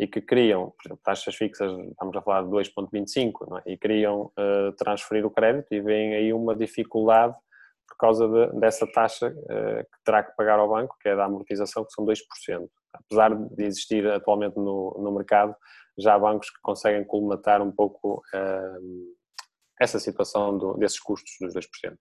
e 0.00 0.06
que 0.06 0.20
queriam, 0.20 0.70
por 0.70 0.86
exemplo, 0.86 1.02
taxas 1.04 1.34
fixas, 1.34 1.70
estamos 1.90 2.16
a 2.16 2.22
falar 2.22 2.42
de 2.42 2.48
2,25, 2.48 3.58
é? 3.58 3.72
e 3.72 3.76
queriam 3.76 4.32
uh, 4.38 4.72
transferir 4.78 5.26
o 5.26 5.30
crédito 5.30 5.74
e 5.74 5.80
veem 5.80 6.14
aí 6.14 6.32
uma 6.32 6.56
dificuldade 6.56 7.34
por 7.86 7.96
causa 7.98 8.26
de, 8.26 8.58
dessa 8.58 8.86
taxa 8.86 9.28
uh, 9.28 9.84
que 9.84 10.04
terá 10.04 10.22
que 10.22 10.34
pagar 10.36 10.58
ao 10.58 10.70
banco, 10.70 10.96
que 11.00 11.08
é 11.10 11.14
da 11.14 11.26
amortização, 11.26 11.84
que 11.84 11.92
são 11.92 12.06
2%. 12.06 12.16
Apesar 12.94 13.34
de 13.34 13.64
existir 13.64 14.06
atualmente 14.06 14.56
no, 14.56 14.96
no 14.98 15.12
mercado, 15.12 15.54
já 15.98 16.18
bancos 16.18 16.48
que 16.48 16.60
conseguem 16.62 17.04
colmatar 17.04 17.60
um 17.60 17.70
pouco 17.70 18.22
uh, 18.34 19.19
essa 19.80 19.98
situação 19.98 20.56
do, 20.58 20.74
desses 20.74 21.00
custos 21.00 21.32
dos 21.40 21.54
2%. 21.54 21.96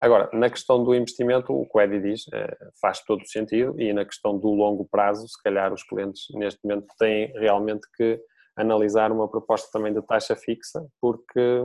Agora, 0.00 0.28
na 0.34 0.50
questão 0.50 0.84
do 0.84 0.94
investimento, 0.94 1.52
o 1.52 1.66
que 1.66 1.78
o 1.78 1.80
Edi 1.80 2.00
diz 2.00 2.26
uh, 2.26 2.70
faz 2.80 3.02
todo 3.02 3.22
o 3.22 3.26
sentido 3.26 3.74
e 3.80 3.92
na 3.94 4.04
questão 4.04 4.38
do 4.38 4.48
longo 4.48 4.86
prazo, 4.90 5.26
se 5.26 5.42
calhar 5.42 5.72
os 5.72 5.82
clientes 5.82 6.26
neste 6.34 6.60
momento 6.62 6.86
têm 6.98 7.32
realmente 7.32 7.86
que 7.96 8.20
analisar 8.54 9.10
uma 9.10 9.28
proposta 9.28 9.68
também 9.72 9.92
de 9.92 10.02
taxa 10.02 10.36
fixa, 10.36 10.86
porque 11.00 11.62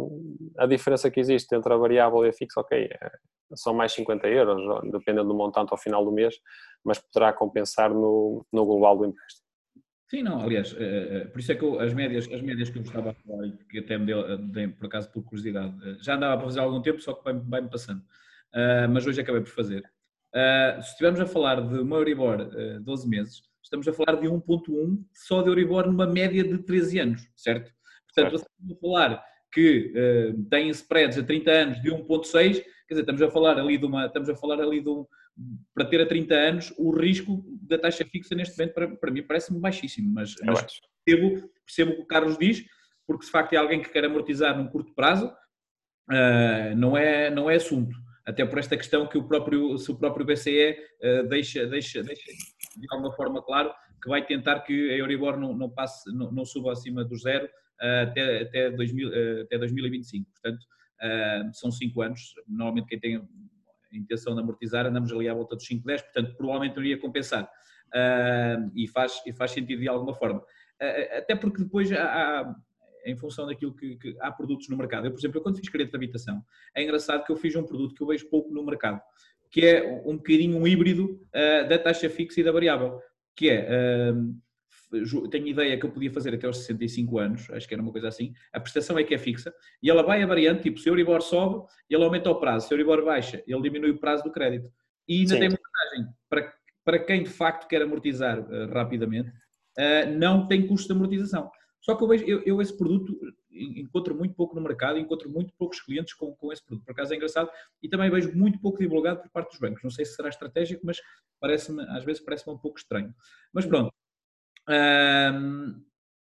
a 0.57 0.65
diferença 0.65 1.11
que 1.11 1.19
existe 1.19 1.53
entre 1.55 1.73
a 1.73 1.77
variável 1.77 2.25
e 2.25 2.29
a 2.29 2.33
fixa, 2.33 2.59
ok, 2.59 2.89
é, 2.91 3.11
são 3.55 3.73
mais 3.73 3.91
50 3.93 4.27
euros, 4.27 4.61
dependendo 4.91 5.27
do 5.27 5.35
montante 5.35 5.71
ao 5.71 5.77
final 5.77 6.03
do 6.03 6.11
mês, 6.11 6.35
mas 6.83 6.99
poderá 6.99 7.33
compensar 7.33 7.93
no, 7.93 8.45
no 8.51 8.65
global 8.65 8.97
do 8.97 9.05
empréstimo. 9.05 9.50
Sim, 10.12 10.24
não, 10.24 10.41
aliás, 10.41 10.74
uh, 10.74 11.30
por 11.32 11.39
isso 11.39 11.54
é 11.54 11.56
que 11.56 11.63
eu, 11.63 11.80
as, 11.80 11.93
médias, 11.93 12.30
as 12.30 12.41
médias 12.41 12.69
que 12.69 12.78
eu 12.78 12.82
estava 12.82 13.12
a 13.12 13.13
falar 13.13 13.47
e 13.47 13.52
que 13.69 13.80
até 13.80 13.97
me 13.97 14.08
deu, 14.08 14.21
por 14.78 14.88
acaso, 14.88 15.10
por 15.10 15.24
curiosidade, 15.24 15.74
já 16.04 16.15
andava 16.15 16.36
para 16.36 16.47
fazer 16.47 16.60
há 16.60 16.63
algum 16.63 16.82
tempo, 16.82 17.00
só 17.00 17.13
que 17.13 17.24
vai-me 17.24 17.39
vai 17.50 17.65
passando. 17.65 18.04
Mas 18.91 19.08
hoje 19.08 19.21
acabei 19.21 19.39
por 19.39 19.52
fazer. 19.52 19.89
Se 20.82 20.89
estivermos 20.89 21.21
a 21.21 21.26
falar 21.26 21.62
de 21.62 21.80
uma 21.80 21.95
Euribor 21.95 22.41
uh, 22.41 22.82
12 22.82 23.08
meses, 23.08 23.43
estamos 23.63 23.88
a 23.88 23.93
falar 23.93 24.19
de 24.19 24.28
1.1 24.28 25.02
só 25.13 25.41
de 25.41 25.47
Euribor 25.47 25.88
numa 25.88 26.06
média 26.06 26.43
de 26.43 26.58
13 26.58 27.00
anos, 27.00 27.21
certo? 27.38 27.71
Portanto, 28.08 28.38
certo. 28.38 28.52
estamos 28.52 28.78
a 28.78 28.82
falar 28.82 29.24
que 29.50 29.93
uh, 29.95 30.43
têm 30.50 30.69
spreads 30.71 31.19
a 31.19 31.24
30 31.24 31.52
anos 31.52 31.82
de 31.82 31.89
1.6, 31.89 32.34
quer 32.34 32.63
dizer, 32.89 33.00
estamos 33.00 33.21
a 33.21 33.32
falar 33.32 33.58
ali 33.58 33.78
de 33.78 33.86
uma, 33.86 34.08
estamos 34.08 34.28
a 34.28 34.36
falar 34.36 34.60
ali 34.60 34.82
de 34.82 34.89
um, 34.89 35.06
para 35.73 35.85
ter 35.85 36.01
a 36.01 36.05
30 36.05 36.33
anos, 36.35 36.73
o 36.77 36.91
risco 36.91 37.43
da 37.61 37.77
taxa 37.77 38.05
fixa 38.05 38.35
neste 38.35 38.57
momento, 38.57 38.73
para, 38.73 38.87
para 38.95 39.11
mim, 39.11 39.23
parece-me 39.23 39.59
baixíssimo, 39.59 40.11
mas, 40.13 40.35
mas 40.43 40.81
percebo, 41.05 41.49
percebo 41.65 41.91
o 41.91 41.95
que 41.95 42.01
o 42.01 42.05
Carlos 42.05 42.37
diz, 42.37 42.65
porque 43.07 43.25
de 43.25 43.31
facto 43.31 43.53
é 43.53 43.57
alguém 43.57 43.81
que 43.81 43.89
quer 43.89 44.05
amortizar 44.05 44.57
num 44.57 44.67
curto 44.67 44.93
prazo, 44.93 45.27
uh, 45.27 46.75
não, 46.75 46.95
é, 46.97 47.29
não 47.29 47.49
é 47.49 47.55
assunto. 47.55 47.95
Até 48.25 48.45
por 48.45 48.59
esta 48.59 48.77
questão 48.77 49.07
que 49.07 49.17
o 49.17 49.27
próprio, 49.27 49.77
se 49.77 49.91
o 49.91 49.97
próprio 49.97 50.25
BCE 50.25 50.77
uh, 51.03 51.27
deixa, 51.27 51.65
deixa, 51.65 52.03
deixa 52.03 52.31
de 52.77 52.87
alguma 52.91 53.11
forma 53.13 53.43
claro 53.43 53.73
que 54.01 54.09
vai 54.09 54.25
tentar 54.25 54.61
que 54.61 54.91
a 54.91 54.97
Euribor 54.97 55.37
não, 55.37 55.53
não, 55.55 55.69
passe, 55.69 56.13
não, 56.13 56.31
não 56.31 56.45
suba 56.45 56.71
acima 56.71 57.03
do 57.03 57.17
zero 57.17 57.45
uh, 57.45 58.03
até, 58.03 58.41
até, 58.43 58.69
2000, 58.71 59.09
até 59.43 59.57
2025. 59.57 60.29
Portanto, 60.31 60.65
são 61.53 61.71
cinco 61.71 62.03
anos. 62.03 62.35
Normalmente 62.47 62.87
quem 62.87 62.99
tem 62.99 63.27
intenção 63.91 64.34
de 64.36 64.41
amortizar, 64.41 64.86
andamos 64.86 65.12
ali 65.12 65.27
à 65.27 65.34
volta 65.34 65.56
dos 65.56 65.65
5, 65.65 65.86
10, 65.86 66.01
portanto, 66.01 66.36
provavelmente 66.36 66.75
não 66.75 66.84
iria 66.84 66.97
compensar. 66.97 67.49
Uh, 67.93 68.71
e, 68.73 68.88
faz, 68.88 69.21
e 69.25 69.34
faz 69.34 69.51
sentido 69.51 69.80
de 69.80 69.88
alguma 69.88 70.13
forma. 70.13 70.39
Uh, 70.39 71.17
até 71.17 71.36
porque 71.36 71.62
depois 71.62 71.91
há, 71.91 72.04
há 72.04 72.56
em 73.06 73.15
função 73.15 73.45
daquilo 73.45 73.73
que, 73.73 73.97
que, 73.97 74.15
há 74.19 74.32
produtos 74.32 74.69
no 74.69 74.77
mercado. 74.77 75.08
Eu, 75.08 75.12
por 75.12 75.19
exemplo, 75.19 75.39
eu 75.39 75.43
quando 75.43 75.58
fiz 75.58 75.67
crédito 75.67 75.91
de 75.91 75.97
habitação, 75.97 76.43
é 76.73 76.84
engraçado 76.84 77.25
que 77.25 77.32
eu 77.32 77.36
fiz 77.36 77.56
um 77.56 77.63
produto 77.63 77.93
que 77.93 78.01
eu 78.01 78.08
vejo 78.08 78.30
pouco 78.30 78.54
no 78.54 78.63
mercado, 78.63 79.01
que 79.49 79.65
é 79.65 80.01
um 80.06 80.15
bocadinho 80.15 80.58
um 80.58 80.65
híbrido 80.65 81.19
uh, 81.30 81.67
da 81.67 81.77
taxa 81.77 82.10
fixa 82.10 82.39
e 82.39 82.43
da 82.43 82.51
variável, 82.51 82.99
que 83.36 83.49
é, 83.49 84.13
tenho 85.30 85.47
ideia 85.47 85.80
que 85.80 85.86
eu 85.86 85.91
podia 85.91 86.12
fazer 86.12 86.34
até 86.34 86.47
aos 86.47 86.58
65 86.58 87.17
anos, 87.17 87.49
acho 87.51 87.67
que 87.67 87.73
era 87.73 87.82
uma 87.82 87.91
coisa 87.91 88.08
assim, 88.08 88.34
a 88.51 88.60
prestação 88.60 88.97
é 88.99 89.04
que 89.04 89.13
é 89.13 89.17
fixa, 89.17 89.54
e 89.82 89.89
ela 89.89 90.04
vai 90.04 90.21
a 90.21 90.27
variante, 90.27 90.63
tipo, 90.63 90.80
se 90.80 90.89
o 90.89 90.91
Euribor 90.91 91.21
sobe, 91.21 91.65
ele 91.89 92.04
aumenta 92.04 92.30
o 92.30 92.39
prazo, 92.39 92.67
se 92.67 92.73
o 92.73 92.75
Euribor 92.75 93.04
baixa, 93.04 93.41
ele 93.47 93.62
diminui 93.62 93.91
o 93.91 93.99
prazo 93.99 94.23
do 94.23 94.32
crédito. 94.32 94.71
E 95.08 95.19
ainda 95.19 95.34
Sim. 95.34 95.39
tem 95.39 95.49
uma 95.49 95.58
vantagem, 95.58 96.13
para, 96.30 96.54
para 96.84 96.99
quem 96.99 97.23
de 97.23 97.30
facto 97.30 97.67
quer 97.67 97.82
amortizar 97.82 98.39
uh, 98.39 98.67
rapidamente, 98.73 99.30
uh, 99.30 100.17
não 100.17 100.47
tem 100.47 100.67
custo 100.67 100.88
de 100.88 100.93
amortização. 100.93 101.49
Só 101.80 101.95
que 101.95 102.04
eu 102.04 102.08
vejo, 102.08 102.25
eu, 102.25 102.43
eu, 102.45 102.62
esse 102.62 102.77
produto 102.77 103.17
encontro 103.51 104.15
muito 104.15 104.36
pouco 104.36 104.56
no 104.56 104.62
mercado, 104.62 104.99
encontro 104.99 105.30
muito 105.30 105.54
poucos 105.58 105.82
clientes 105.82 106.13
com, 106.13 106.34
com 106.36 106.54
esse 106.54 106.63
produto. 106.63 106.86
Por 106.86 106.91
acaso 106.91 107.13
é 107.13 107.15
engraçado 107.15 107.49
e 107.82 107.89
também 107.89 108.10
vejo 108.10 108.32
muito 108.34 108.60
pouco 108.60 108.80
divulgado 108.80 109.21
por 109.21 109.30
parte 109.30 109.49
dos 109.49 109.60
bancos. 109.60 109.84
Não 109.84 109.89
sei 109.89 110.06
se 110.06 110.15
será 110.15 110.30
estratégico, 110.30 110.86
mas 110.86 111.01
parece-me, 111.39 111.82
às 111.89 112.04
vezes 112.04 112.21
parece-me 112.21 112.54
um 112.54 112.58
pouco 112.58 112.77
estranho. 112.77 113.13
Mas 113.51 113.65
pronto, 113.65 113.91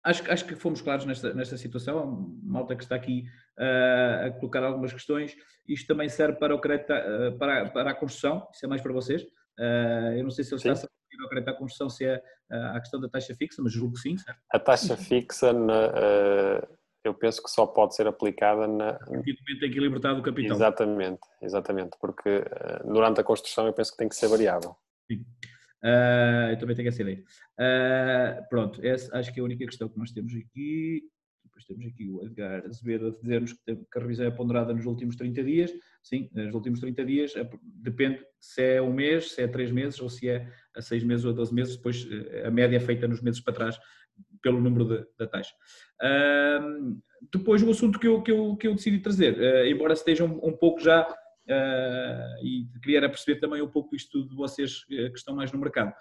acho, 0.03 0.31
acho 0.31 0.45
que 0.45 0.55
fomos 0.55 0.81
claros 0.81 1.05
nesta, 1.05 1.33
nesta 1.33 1.57
situação. 1.57 1.99
A 1.99 2.05
malta 2.47 2.75
que 2.75 2.83
está 2.83 2.95
aqui 2.95 3.25
uh, 3.59 4.27
a 4.27 4.31
colocar 4.31 4.63
algumas 4.63 4.93
questões. 4.93 5.35
Isto 5.67 5.87
também 5.87 6.07
serve 6.07 6.37
para, 6.37 6.55
o 6.55 6.59
crédito, 6.59 6.93
uh, 6.93 7.37
para, 7.37 7.69
para 7.69 7.91
a 7.91 7.95
construção, 7.95 8.47
isso 8.53 8.65
é 8.65 8.69
mais 8.69 8.81
para 8.81 8.93
vocês. 8.93 9.23
Uh, 9.23 10.13
eu 10.17 10.23
não 10.23 10.29
sei 10.29 10.43
se 10.43 10.53
ele 10.53 10.57
está 10.57 10.87
a 10.87 10.95
ao 11.23 11.29
crédito 11.29 11.47
à 11.49 11.53
construção 11.53 11.89
se 11.89 12.05
é 12.05 12.21
a 12.51 12.77
questão 12.81 12.99
da 12.99 13.07
taxa 13.07 13.33
fixa, 13.33 13.61
mas 13.63 13.71
julgo 13.71 13.93
que 13.93 14.01
sim, 14.01 14.17
certo? 14.17 14.37
A 14.51 14.59
taxa 14.59 14.97
fixa, 14.97 15.53
na, 15.53 15.89
eu 17.05 17.13
penso 17.13 17.41
que 17.41 17.49
só 17.49 17.65
pode 17.65 17.95
ser 17.95 18.05
aplicada 18.05 18.67
na. 18.67 18.89
A 18.89 18.97
partir 18.97 19.33
do 19.33 19.41
momento 19.47 19.65
em 19.65 19.71
que 19.71 19.79
libertado 19.79 20.19
o 20.19 20.21
capital. 20.21 20.57
Exatamente, 20.57 21.21
exatamente, 21.41 21.97
porque 22.01 22.43
durante 22.83 23.21
a 23.21 23.23
construção 23.23 23.65
eu 23.65 23.71
penso 23.71 23.93
que 23.93 23.97
tem 23.97 24.09
que 24.09 24.15
ser 24.15 24.27
variável. 24.27 24.75
Sim. 25.09 25.23
Uh, 25.85 26.49
eu 26.49 26.57
também 26.57 26.75
tenho 26.75 26.87
essa 26.87 27.01
ideia. 27.03 27.23
Uh, 27.59 28.49
pronto, 28.49 28.83
essa 28.83 29.15
acho 29.15 29.31
que 29.31 29.39
é 29.39 29.41
a 29.41 29.45
única 29.45 29.63
questão 29.65 29.87
que 29.87 29.99
nós 29.99 30.11
temos 30.11 30.33
aqui. 30.33 31.03
Depois 31.43 31.65
temos 31.65 31.85
aqui 31.85 32.09
o 32.09 32.25
Edgar 32.25 32.65
Azevedo 32.65 33.07
a 33.07 33.21
dizer-nos 33.21 33.53
que 33.53 33.71
a 33.95 33.99
revisão 33.99 34.25
é 34.25 34.31
ponderada 34.31 34.73
nos 34.73 34.87
últimos 34.87 35.15
30 35.15 35.43
dias. 35.43 35.71
Sim, 36.01 36.27
nos 36.33 36.55
últimos 36.55 36.79
30 36.79 37.05
dias, 37.05 37.33
depende 37.63 38.19
se 38.39 38.61
é 38.61 38.81
um 38.81 38.91
mês, 38.91 39.31
se 39.31 39.43
é 39.43 39.47
três 39.47 39.71
meses 39.71 40.01
ou 40.01 40.09
se 40.09 40.27
é 40.27 40.51
a 40.75 40.81
seis 40.81 41.03
meses 41.03 41.23
ou 41.23 41.31
a 41.31 41.35
12 41.35 41.53
meses. 41.53 41.77
Depois 41.77 42.05
a 42.43 42.51
média 42.51 42.75
é 42.75 42.79
feita 42.79 43.07
nos 43.07 43.21
meses 43.21 43.39
para 43.39 43.53
trás 43.53 43.79
pelo 44.41 44.59
número 44.59 45.07
da 45.17 45.27
taxa. 45.27 45.53
Uh, 46.01 46.99
depois 47.31 47.61
o 47.61 47.69
assunto 47.69 47.99
que 47.99 48.07
eu, 48.07 48.21
que 48.21 48.31
eu, 48.31 48.57
que 48.57 48.67
eu 48.67 48.75
decidi 48.75 48.99
trazer, 48.99 49.65
embora 49.67 49.93
esteja 49.93 50.25
um, 50.25 50.47
um 50.47 50.51
pouco 50.51 50.81
já 50.81 51.07
uh, 51.47 52.45
e 52.45 52.67
queria 52.81 53.01
perceber 53.09 53.39
também 53.39 53.61
um 53.61 53.67
pouco 53.67 53.95
isto 53.95 54.27
de 54.27 54.35
vocês 54.35 54.85
eh, 54.91 55.09
que 55.09 55.17
estão 55.17 55.35
mais 55.35 55.51
no 55.51 55.59
mercado. 55.59 55.93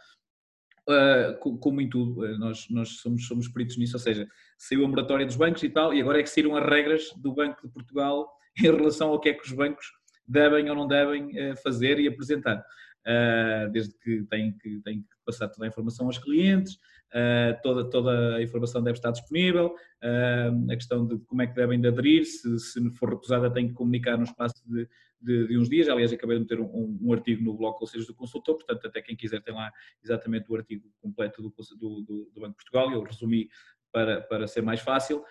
Uh, 0.88 1.58
como 1.58 1.80
em 1.80 1.88
tudo, 1.88 2.26
nós, 2.38 2.66
nós 2.68 2.88
somos, 3.00 3.26
somos 3.26 3.48
peritos 3.48 3.78
nisso, 3.78 3.96
ou 3.96 4.00
seja, 4.00 4.28
saiu 4.58 4.84
a 4.84 4.88
moratória 4.88 5.24
dos 5.24 5.36
bancos 5.36 5.62
e 5.62 5.70
tal, 5.70 5.94
e 5.94 6.00
agora 6.00 6.20
é 6.20 6.22
que 6.22 6.28
saíram 6.28 6.56
as 6.56 6.68
regras 6.68 7.10
do 7.16 7.32
Banco 7.32 7.66
de 7.66 7.72
Portugal 7.72 8.30
em 8.58 8.64
relação 8.64 9.08
ao 9.08 9.20
que 9.20 9.30
é 9.30 9.34
que 9.34 9.44
os 9.44 9.52
bancos 9.52 9.86
devem 10.26 10.68
ou 10.68 10.76
não 10.76 10.86
devem 10.86 11.54
fazer 11.56 11.98
e 11.98 12.08
apresentar. 12.08 12.64
Uh, 13.06 13.70
desde 13.70 13.94
que 13.98 14.22
têm 14.30 14.56
que, 14.56 14.80
têm 14.80 15.02
que 15.02 15.08
passar 15.26 15.48
toda 15.48 15.66
a 15.66 15.68
informação 15.68 16.06
aos 16.06 16.16
clientes, 16.16 16.78
uh, 17.12 17.60
toda, 17.62 17.84
toda 17.90 18.36
a 18.36 18.42
informação 18.42 18.82
deve 18.82 18.96
estar 18.96 19.10
disponível, 19.10 19.74
a 20.02 20.74
questão 20.74 21.06
de 21.06 21.18
como 21.26 21.42
é 21.42 21.46
que 21.46 21.54
devem 21.54 21.78
de 21.78 21.88
aderir, 21.88 22.24
se, 22.24 22.58
se 22.58 22.90
for 22.92 23.10
recusada 23.10 23.50
tem 23.50 23.68
que 23.68 23.74
comunicar 23.74 24.16
no 24.16 24.24
espaço 24.24 24.62
de, 24.66 24.88
de, 25.24 25.48
de 25.48 25.58
uns 25.58 25.68
dias, 25.68 25.88
aliás 25.88 26.12
acabei 26.12 26.36
de 26.36 26.42
meter 26.42 26.60
um, 26.60 26.98
um, 27.00 27.12
artigo 27.12 27.42
no 27.42 27.54
blog 27.54 27.78
Conselhos 27.78 28.06
do 28.06 28.14
Consultor, 28.14 28.56
portanto 28.56 28.86
até 28.86 29.00
quem 29.00 29.16
quiser 29.16 29.42
tem 29.42 29.54
lá 29.54 29.72
exatamente 30.02 30.50
o 30.50 30.56
artigo 30.56 30.84
completo 31.00 31.42
do, 31.42 31.54
do, 31.78 32.02
do, 32.02 32.30
do 32.34 32.40
Banco 32.40 32.50
de 32.50 32.56
Portugal, 32.56 32.92
eu 32.92 33.02
resumi 33.02 33.48
para, 33.90 34.20
para 34.22 34.46
ser 34.46 34.62
mais 34.62 34.80
fácil. 34.80 35.24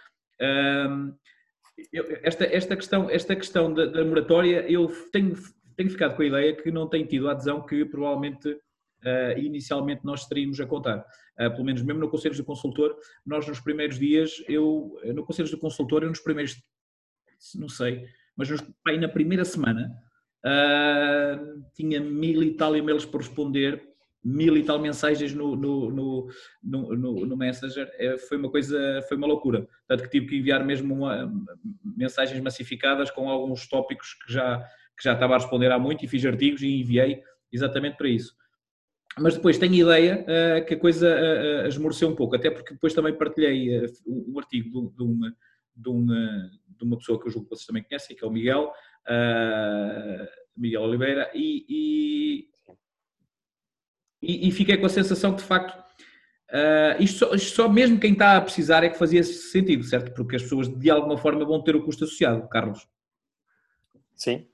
esta, 2.23 2.45
esta 2.45 2.75
questão, 2.75 3.10
esta 3.10 3.36
questão 3.36 3.73
da, 3.73 3.86
da 3.86 4.03
moratória, 4.03 4.65
eu 4.69 4.88
tenho, 5.12 5.36
tenho 5.75 5.89
ficado 5.89 6.15
com 6.15 6.23
a 6.23 6.25
ideia 6.25 6.56
que 6.56 6.71
não 6.71 6.88
tem 6.88 7.06
tido 7.06 7.29
a 7.29 7.34
adesão 7.34 7.65
que 7.65 7.86
provavelmente 7.86 8.49
uh, 8.49 9.38
inicialmente 9.38 10.03
nós 10.03 10.21
estaríamos 10.21 10.60
a 10.60 10.65
contar. 10.65 11.06
Uh, 11.39 11.51
pelo 11.51 11.65
menos 11.65 11.82
mesmo 11.82 11.99
no 11.99 12.10
Conselho 12.10 12.36
do 12.36 12.43
Consultor, 12.43 12.97
nós 13.25 13.47
nos 13.47 13.60
primeiros 13.60 13.99
dias, 13.99 14.43
eu, 14.47 14.99
no 15.13 15.23
Conselho 15.25 15.49
do 15.49 15.58
Consultor, 15.58 16.03
eu 16.03 16.10
nos 16.10 16.19
primeiros, 16.19 16.62
não 17.56 17.69
sei, 17.69 18.08
mas 18.36 18.50
aí 18.88 18.98
na 18.98 19.08
primeira 19.08 19.46
semana, 19.46 19.91
uh, 20.46 21.63
tinha 21.74 22.00
mil 22.00 22.43
e 22.43 22.54
tal 22.56 22.76
e-mails 22.76 23.06
para 23.06 23.19
responder, 23.19 23.82
mil 24.24 24.56
e 24.56 24.63
tal 24.63 24.80
mensagens 24.80 25.34
no, 25.34 25.56
no, 25.56 25.91
no, 25.91 26.30
no, 26.63 27.26
no, 27.26 27.38
Messenger, 27.38 27.91
foi 28.30 28.38
uma 28.38 28.50
coisa, 28.50 29.02
foi 29.08 29.17
uma 29.17 29.28
loucura. 29.28 29.67
Tanto 29.88 30.04
que 30.04 30.10
tive 30.10 30.28
que 30.28 30.38
enviar 30.38 30.63
mesmo 30.65 30.93
uma, 30.93 31.32
mensagens 31.84 32.39
massificadas 32.41 33.12
com 33.12 33.30
alguns 33.30 33.67
tópicos 33.67 34.13
que 34.13 34.32
já, 34.32 34.60
que 34.98 35.04
já 35.04 35.13
estava 35.13 35.36
a 35.36 35.38
responder 35.38 35.72
há 35.72 35.78
muito 35.78 36.06
e 36.06 36.08
fiz 36.08 36.26
artigos 36.26 36.62
e 36.62 36.82
enviei 36.82 37.22
exatamente 37.52 37.98
para 37.98 38.08
isso. 38.08 38.34
Mas 39.19 39.36
depois 39.36 39.58
tenho 39.58 39.76
ideia 39.76 40.24
uh, 40.24 40.65
que 40.65 40.74
a 40.74 40.80
coisa 40.80 41.08
uh, 41.08 41.67
esmoreceu 41.67 42.10
um 42.10 42.15
pouco, 42.15 42.36
até 42.36 42.50
porque 42.50 42.74
depois 42.74 42.93
também 42.93 43.13
partilhei 43.13 43.86
uh, 43.86 43.93
um 44.08 44.39
artigo 44.39 44.69
de, 44.69 44.96
de, 44.98 45.04
uma, 45.04 45.36
de, 45.76 45.89
uma, 45.89 46.52
de 46.84 46.89
uma 46.89 46.98
pessoa 46.98 47.19
que 47.19 47.28
eu 47.28 47.32
julgo 47.32 47.48
que 47.48 47.56
vocês 47.56 47.65
também 47.65 47.84
conhecem, 47.84 48.15
que 48.15 48.24
é 48.24 48.28
o 48.28 48.32
Miguel, 48.32 48.72
Miguel 50.56 50.82
Oliveira, 50.82 51.32
e, 51.34 52.48
e, 54.22 54.48
e, 54.48 54.52
fiquei 54.52 54.78
com 54.78 54.86
a 54.86 54.89
sensação 54.89 55.32
que 55.32 55.41
de 55.41 55.48
facto 55.48 55.84
isto 57.00 57.17
só, 57.19 57.34
isto, 57.34 57.56
só, 57.56 57.67
mesmo 57.67 58.00
quem 58.00 58.13
está 58.13 58.38
a 58.38 58.41
precisar 58.41 58.84
é 58.84 58.89
que 58.89 58.98
fazia 58.98 59.24
sentido, 59.24 59.84
certo? 59.84 60.13
Porque 60.13 60.36
as 60.36 60.43
pessoas 60.43 60.67
de 60.67 60.89
alguma 60.89 61.17
forma 61.17 61.43
vão 61.43 61.63
ter 61.63 61.76
o 61.76 61.84
custo 61.84 62.04
associado, 62.04 62.48
Carlos. 62.48 62.88
Sim, 64.15 64.48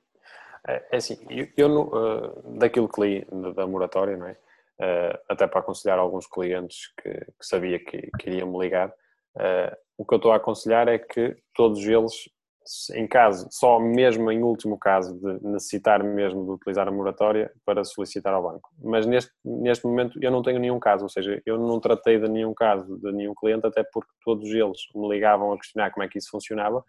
é, 0.68 0.88
é 0.94 0.98
assim, 0.98 1.18
eu, 1.30 1.48
eu 1.58 2.58
daquilo 2.58 2.88
que 2.88 3.02
li 3.02 3.28
da 3.54 3.68
moratória, 3.68 4.15
não 4.15 4.28
é? 4.28 4.38
uh, 4.80 5.20
até 5.28 5.46
para 5.46 5.60
aconselhar 5.60 6.00
alguns 6.00 6.26
clientes 6.26 6.94
que, 7.02 7.10
que 7.10 7.46
sabia 7.46 7.80
que, 7.80 8.10
que 8.18 8.30
iriam 8.30 8.52
me 8.52 8.60
ligar. 8.60 8.94
Uh, 9.39 9.75
o 9.97 10.06
que 10.06 10.13
eu 10.13 10.17
estou 10.17 10.32
a 10.32 10.36
aconselhar 10.36 10.88
é 10.88 10.97
que 10.97 11.36
todos 11.54 11.80
eles, 11.86 12.13
em 12.93 13.08
caso, 13.08 13.47
só 13.52 13.80
mesmo 13.80 14.32
em 14.32 14.43
último 14.43 14.78
caso 14.78 15.17
de 15.17 15.45
necessitar 15.45 16.04
mesmo 16.04 16.45
de 16.45 16.52
utilizar 16.52 16.88
a 16.88 16.91
moratória 16.91 17.52
para 17.65 17.84
solicitar 17.84 18.34
ao 18.34 18.43
banco. 18.43 18.69
Mas 18.82 19.06
neste, 19.06 19.32
neste 19.43 19.86
momento 19.86 20.19
eu 20.21 20.32
não 20.32 20.41
tenho 20.41 20.60
nenhum 20.60 20.80
caso, 20.80 21.04
ou 21.04 21.10
seja, 21.10 21.41
eu 21.45 21.58
não 21.58 21.80
tratei 21.80 22.19
de 22.19 22.30
nenhum 22.30 22.54
caso 22.54 22.97
de 22.99 23.12
nenhum 23.12 23.34
cliente, 23.34 23.65
até 23.65 23.84
porque 23.84 24.12
todos 24.23 24.49
eles 24.49 24.80
me 24.93 25.08
ligavam 25.10 25.54
a 25.54 25.58
questionar 25.58 25.91
como 25.91 26.04
é 26.04 26.08
que 26.08 26.17
isso 26.17 26.30
funcionava, 26.30 26.84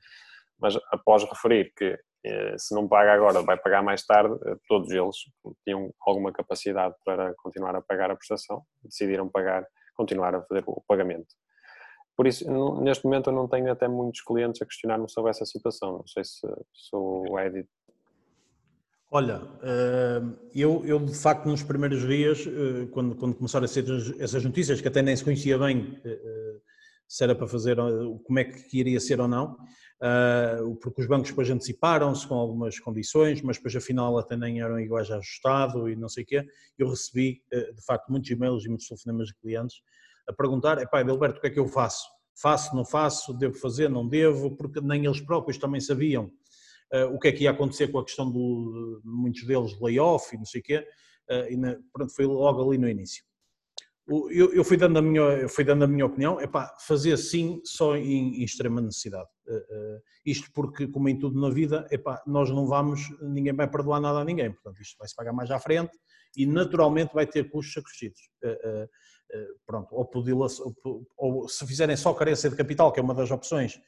mas 0.59 0.77
após 0.93 1.25
referir 1.25 1.73
que 1.77 1.99
eh, 2.25 2.55
se 2.59 2.75
não 2.75 2.87
paga 2.87 3.13
agora, 3.15 3.43
vai 3.43 3.57
pagar 3.57 3.83
mais 3.83 4.05
tarde, 4.05 4.35
eh, 4.47 4.57
todos 4.69 4.91
eles 4.91 5.17
tinham 5.65 5.93
alguma 6.01 6.33
capacidade 6.33 6.95
para 7.05 7.35
continuar 7.37 7.75
a 7.75 7.81
pagar 7.83 8.11
a 8.11 8.17
prestação, 8.17 8.63
decidiram 8.83 9.29
pagar, 9.29 9.67
continuar 9.95 10.35
a 10.35 10.43
fazer 10.43 10.63
o 10.67 10.83
pagamento. 10.87 11.35
Por 12.21 12.27
isso, 12.27 12.45
neste 12.83 13.07
momento 13.07 13.31
eu 13.31 13.33
não 13.35 13.49
tenho 13.49 13.73
até 13.73 13.89
muitos 13.89 14.21
clientes 14.21 14.61
a 14.61 14.67
questionar-me 14.67 15.09
sobre 15.09 15.31
essa 15.31 15.47
situação. 15.47 15.93
Não 15.93 16.07
sei 16.07 16.23
se, 16.23 16.47
se 16.75 16.91
o 16.93 17.39
Edi 17.39 17.67
Olha, 19.11 19.41
eh, 19.63 20.21
eu, 20.55 20.85
eu 20.85 20.99
de 20.99 21.15
facto 21.15 21.47
nos 21.47 21.63
primeiros 21.63 22.07
dias, 22.07 22.47
eh, 22.47 22.89
quando, 22.91 23.15
quando 23.17 23.35
começaram 23.35 23.65
a 23.65 23.69
ser 23.69 23.87
essas 24.19 24.45
notícias, 24.45 24.83
que 24.83 24.89
até 24.89 25.01
nem 25.01 25.17
se 25.17 25.25
conhecia 25.25 25.57
bem 25.57 25.99
eh, 26.05 26.57
se 27.09 27.25
era 27.25 27.35
para 27.35 27.49
fazer, 27.49 27.79
como 28.23 28.39
é 28.39 28.45
que 28.45 28.79
iria 28.79 29.01
ser 29.01 29.19
ou 29.19 29.27
não, 29.27 29.57
porque 30.83 31.01
os 31.01 31.09
bancos 31.09 31.31
depois 31.31 31.49
anteciparam-se 31.49 32.29
com 32.29 32.35
algumas 32.35 32.79
condições, 32.79 33.41
mas 33.41 33.57
depois 33.57 33.75
afinal 33.75 34.19
até 34.19 34.37
nem 34.37 34.61
eram 34.61 34.79
iguais 34.79 35.11
ajustado 35.11 35.89
e 35.89 35.97
não 35.97 36.09
sei 36.09 36.23
o 36.25 36.27
quê. 36.27 36.47
Eu 36.79 36.91
recebi 36.91 37.43
de 37.51 37.85
facto 37.85 38.11
muitos 38.11 38.31
e-mails 38.31 38.67
e 38.67 38.69
muitos 38.69 38.87
telefonemas 38.87 39.29
de 39.29 39.35
clientes 39.37 39.83
a 40.29 40.33
perguntar, 40.33 40.79
epá, 40.79 41.01
Adalberto, 41.01 41.39
o 41.39 41.41
que 41.41 41.47
é 41.49 41.51
que 41.51 41.59
eu 41.59 41.67
faço? 41.67 42.09
Faço, 42.41 42.75
não 42.75 42.85
faço, 42.85 43.35
devo 43.35 43.55
fazer, 43.55 43.89
não 43.89 44.09
devo, 44.09 44.57
porque 44.57 44.81
nem 44.81 45.05
eles 45.05 45.21
próprios 45.21 45.59
também 45.59 45.81
sabiam 45.81 46.31
uh, 46.95 47.15
o 47.15 47.19
que 47.19 47.29
é 47.29 47.33
que 47.33 47.45
ia 47.45 47.51
acontecer 47.51 47.89
com 47.89 47.99
a 47.99 48.05
questão 48.05 48.31
de 48.31 49.01
muitos 49.05 49.45
deles, 49.45 49.79
layoff 49.81 50.35
e 50.35 50.39
não 50.39 50.45
sei 50.45 50.61
o 50.61 50.65
quê, 50.65 50.87
uh, 51.31 51.51
e 51.53 51.57
na, 51.57 51.77
pronto, 51.93 52.15
foi 52.15 52.27
logo 52.27 52.67
ali 52.67 52.79
no 52.79 52.89
início. 52.89 53.25
Eu, 54.09 54.53
eu, 54.53 54.65
fui, 54.65 54.77
dando 54.77 54.99
a 54.99 55.03
minha, 55.03 55.21
eu 55.21 55.49
fui 55.49 55.63
dando 55.63 55.85
a 55.85 55.87
minha 55.87 56.05
opinião, 56.05 56.41
é 56.41 56.47
pá, 56.47 56.75
fazer 56.81 57.17
sim 57.17 57.61
só 57.65 57.97
em, 57.97 58.41
em 58.41 58.43
extrema 58.43 58.81
necessidade. 58.81 59.29
Uh, 59.47 60.01
isto 60.27 60.51
porque, 60.53 60.89
como 60.89 61.09
em 61.09 61.17
tudo 61.17 61.41
na 61.41 61.49
vida, 61.49 61.87
é 61.91 61.99
pá, 61.99 62.21
nós 62.27 62.51
não 62.51 62.67
vamos, 62.67 63.01
ninguém 63.21 63.53
vai 63.53 63.71
perdoar 63.71 64.01
nada 64.01 64.19
a 64.19 64.25
ninguém, 64.25 64.51
portanto 64.51 64.81
isto 64.81 64.97
vai-se 64.99 65.15
pagar 65.15 65.33
mais 65.33 65.51
à 65.51 65.61
frente 65.61 65.97
e 66.37 66.45
naturalmente 66.45 67.15
vai 67.15 67.27
ter 67.27 67.51
custos 67.51 67.77
acrescidos. 67.77 68.21
Uh, 69.33 69.55
pronto, 69.65 69.95
ou, 69.95 70.11
ou, 70.85 71.07
ou, 71.17 71.49
se 71.49 71.65
fizerem 71.67 71.97
só 71.97 72.13
carência 72.13 72.51
de 72.51 72.57
capital, 72.57 72.91
que 72.91 72.99
é 72.99 73.03
uma 73.03 73.15
das 73.15 73.31
opções, 73.31 73.81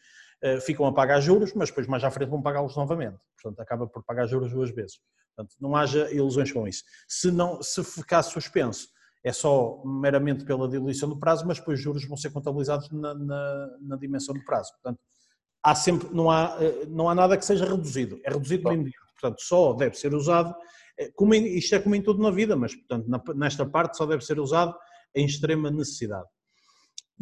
eh, 0.43 0.59
ficam 0.61 0.85
a 0.87 0.93
pagar 0.93 1.21
juros, 1.21 1.55
mas 1.55 1.69
depois 1.69 1.87
mais 1.87 2.03
à 2.03 2.11
frente 2.11 2.29
vão 2.29 2.43
pagá-los 2.43 2.77
novamente. 2.77 3.17
Portanto, 3.41 3.61
acaba 3.61 3.87
por 3.87 4.03
pagar 4.03 4.27
juros 4.27 4.51
duas 4.53 4.71
vezes. 4.71 4.99
Portanto, 5.35 5.55
não 5.61 5.77
haja 5.77 6.13
ilusões 6.13 6.51
com 6.51 6.67
isso. 6.67 6.83
Se, 7.07 7.31
não, 7.31 7.63
se 7.63 7.83
ficar 7.85 8.23
suspenso, 8.25 8.89
é 9.25 9.33
só 9.33 9.81
meramente 9.85 10.45
pela 10.45 10.69
diluição 10.69 11.09
do 11.09 11.19
prazo, 11.19 11.47
mas 11.47 11.59
depois 11.59 11.79
os 11.79 11.85
juros 11.85 12.05
vão 12.07 12.17
ser 12.17 12.31
contabilizados 12.33 12.91
na, 12.91 13.15
na, 13.15 13.69
na, 13.81 13.97
dimensão 13.97 14.35
do 14.35 14.45
prazo. 14.45 14.73
Portanto, 14.73 14.99
há 15.63 15.77
sempre, 15.77 16.09
não 16.13 16.29
há, 16.29 16.57
eh, 16.61 16.87
não 16.89 17.09
há 17.09 17.15
nada 17.15 17.39
que 17.39 17.45
seja 17.45 17.65
reduzido, 17.65 18.21
é 18.25 18.31
reduzido 18.31 18.65
no 18.65 18.73
imediato. 18.73 19.07
Portanto, 19.21 19.41
só 19.43 19.73
deve 19.75 19.97
ser 19.97 20.13
usado, 20.13 20.53
eh, 20.99 21.13
como, 21.15 21.35
isto 21.35 21.73
é 21.77 21.79
como 21.79 21.95
em 21.95 22.03
tudo 22.03 22.21
na 22.21 22.33
vida, 22.33 22.57
mas 22.57 22.75
portanto, 22.75 23.07
nesta 23.37 23.65
parte 23.65 23.97
só 23.97 24.05
deve 24.05 24.25
ser 24.25 24.41
usado 24.41 24.77
em 25.15 25.25
extrema 25.25 25.71
necessidade 25.71 26.29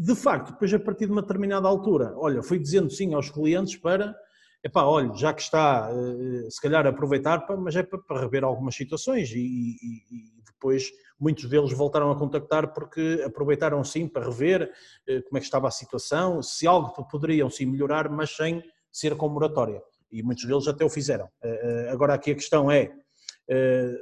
de 0.01 0.15
facto, 0.15 0.53
depois 0.53 0.73
a 0.73 0.79
partir 0.79 1.05
de 1.05 1.13
uma 1.13 1.21
determinada 1.21 1.69
altura, 1.69 2.15
olha, 2.17 2.43
fui 2.43 2.59
dizendo 2.59 2.89
sim 2.91 3.13
aos 3.13 3.29
clientes 3.29 3.77
para, 3.77 4.17
epá, 4.65 4.85
olha, 4.85 5.13
já 5.15 5.35
que 5.35 5.43
está, 5.43 5.91
eh, 5.93 6.49
se 6.49 6.59
calhar 6.59 6.87
aproveitar, 6.87 7.45
mas 7.59 7.77
é 7.77 7.83
para, 7.83 8.19
rever 8.19 8.43
algumas 8.43 8.75
situações 8.75 9.31
e, 9.31 9.39
e, 9.39 9.77
e, 10.11 10.43
depois 10.47 10.91
muitos 11.19 11.49
deles 11.51 11.73
voltaram 11.73 12.11
a 12.11 12.19
contactar 12.19 12.73
porque 12.73 13.23
aproveitaram 13.27 13.85
sim 13.85 14.09
para 14.09 14.25
rever 14.25 14.73
eh, 15.07 15.21
como 15.21 15.37
é 15.37 15.41
que 15.41 15.47
estava 15.47 15.69
a 15.69 15.71
situação, 15.71 16.43
se 16.43 16.67
algo 16.67 17.07
poderiam 17.11 17.51
sim 17.51 17.67
melhorar, 17.67 18.09
mas 18.09 18.35
sem 18.35 18.63
ser 18.91 19.15
com 19.17 19.29
moratória. 19.29 19.83
E 20.11 20.23
muitos 20.23 20.47
deles 20.47 20.67
até 20.67 20.83
o 20.83 20.89
fizeram. 20.89 21.29
Eh, 21.43 21.91
agora 21.93 22.15
aqui 22.15 22.31
a 22.31 22.35
questão 22.35 22.71
é, 22.71 22.91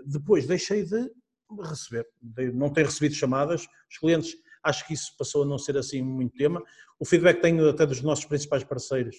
depois 0.06 0.46
deixei 0.46 0.84
de 0.84 1.10
receber, 1.62 2.06
não 2.54 2.70
ter 2.70 2.84
recebido 2.84 3.14
chamadas, 3.14 3.66
os 3.90 3.98
clientes 3.98 4.36
Acho 4.62 4.86
que 4.86 4.94
isso 4.94 5.16
passou 5.16 5.42
a 5.42 5.46
não 5.46 5.58
ser 5.58 5.76
assim 5.76 6.02
muito 6.02 6.36
tema. 6.36 6.62
O 6.98 7.04
feedback 7.04 7.36
que 7.36 7.42
tenho 7.42 7.68
até 7.68 7.86
dos 7.86 8.02
nossos 8.02 8.24
principais 8.24 8.64
parceiros 8.64 9.16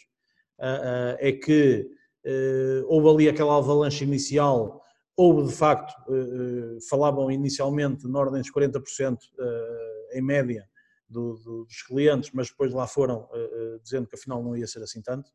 uh, 0.60 0.64
uh, 0.64 1.18
é 1.20 1.32
que 1.32 1.90
uh, 2.26 2.86
houve 2.88 3.10
ali 3.10 3.30
aquela 3.30 3.58
avalanche 3.58 4.04
inicial, 4.04 4.84
houve 5.16 5.50
de 5.50 5.56
facto, 5.56 5.94
falavam 6.90 7.30
inicialmente 7.30 8.08
na 8.08 8.20
ordem 8.20 8.42
dos 8.42 8.52
40% 8.54 9.18
em 10.14 10.22
média 10.22 10.66
do, 11.10 11.34
do, 11.44 11.66
dos 11.66 11.82
clientes, 11.82 12.32
mas 12.34 12.48
depois 12.48 12.72
lá 12.72 12.88
foram 12.88 13.28
dizendo 13.84 14.08
que 14.08 14.16
afinal 14.16 14.42
não 14.42 14.56
ia 14.56 14.66
ser 14.66 14.82
assim 14.82 15.02
tanto. 15.02 15.30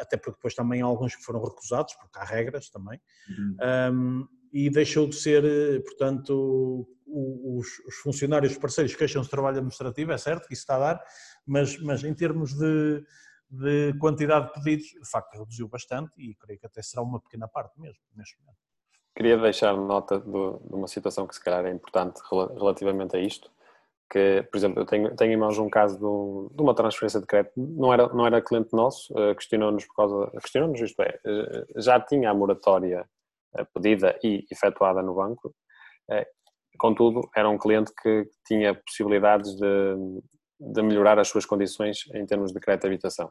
até 0.00 0.16
porque 0.16 0.38
depois 0.38 0.54
também 0.54 0.80
há 0.80 0.86
alguns 0.86 1.14
que 1.14 1.22
foram 1.22 1.44
recusados, 1.44 1.92
porque 1.96 2.18
há 2.18 2.24
regras 2.24 2.70
também, 2.70 2.98
uhum. 3.28 3.56
um, 3.92 4.28
e 4.52 4.70
deixou 4.70 5.06
de 5.08 5.16
ser, 5.16 5.82
portanto, 5.84 6.86
os, 7.06 7.66
os 7.86 7.94
funcionários 7.96 8.56
parceiros 8.58 8.94
queixam-se 8.94 9.26
de 9.26 9.30
trabalho 9.30 9.56
administrativo, 9.56 10.12
é 10.12 10.18
certo 10.18 10.46
que 10.46 10.54
isso 10.54 10.62
está 10.62 10.76
a 10.76 10.78
dar, 10.78 11.04
mas, 11.46 11.78
mas 11.78 12.04
em 12.04 12.14
termos 12.14 12.54
de, 12.54 13.02
de 13.50 13.94
quantidade 13.98 14.48
de 14.48 14.52
pedidos, 14.52 14.86
de 14.86 15.10
facto 15.10 15.38
reduziu 15.38 15.68
bastante 15.68 16.12
e 16.18 16.34
creio 16.34 16.58
que 16.58 16.66
até 16.66 16.82
será 16.82 17.02
uma 17.02 17.20
pequena 17.20 17.48
parte 17.48 17.80
mesmo, 17.80 18.02
neste 18.14 18.38
momento. 18.40 18.58
Queria 19.16 19.36
deixar 19.36 19.76
nota 19.76 20.20
de 20.20 20.28
uma 20.70 20.86
situação 20.86 21.26
que 21.26 21.34
se 21.34 21.42
calhar 21.42 21.64
é 21.66 21.70
importante 21.70 22.20
relativamente 22.30 23.16
a 23.16 23.20
isto, 23.20 23.50
que, 24.10 24.46
por 24.50 24.56
exemplo, 24.56 24.80
eu 24.80 24.86
tenho, 24.86 25.14
tenho 25.16 25.32
em 25.32 25.36
mãos 25.36 25.58
um 25.58 25.68
caso 25.68 25.98
de, 26.54 26.62
uma 26.62 26.74
transferência 26.74 27.20
de 27.20 27.26
crédito, 27.26 27.52
não 27.56 27.92
era, 27.92 28.08
não 28.08 28.26
era 28.26 28.40
cliente 28.40 28.72
nosso, 28.72 29.12
eh, 29.18 29.34
questionou-nos 29.34 29.84
por 29.84 29.94
causa, 29.96 30.30
questionou-nos 30.40 30.80
isto 30.80 31.02
é, 31.02 31.20
eh, 31.24 31.66
já 31.76 32.00
tinha 32.00 32.30
a 32.30 32.34
moratória 32.34 33.00
eh, 33.00 33.17
pedida 33.64 34.18
e 34.22 34.44
efetuada 34.50 35.02
no 35.02 35.14
banco, 35.14 35.54
Contudo, 36.78 37.28
era 37.34 37.48
um 37.48 37.58
cliente 37.58 37.92
que 38.00 38.28
tinha 38.46 38.74
possibilidades 38.74 39.56
de, 39.56 39.96
de 40.60 40.82
melhorar 40.82 41.18
as 41.18 41.28
suas 41.28 41.44
condições 41.44 42.04
em 42.14 42.24
termos 42.24 42.52
de 42.52 42.60
crédito 42.60 42.82
de 42.82 42.88
habitação. 42.88 43.30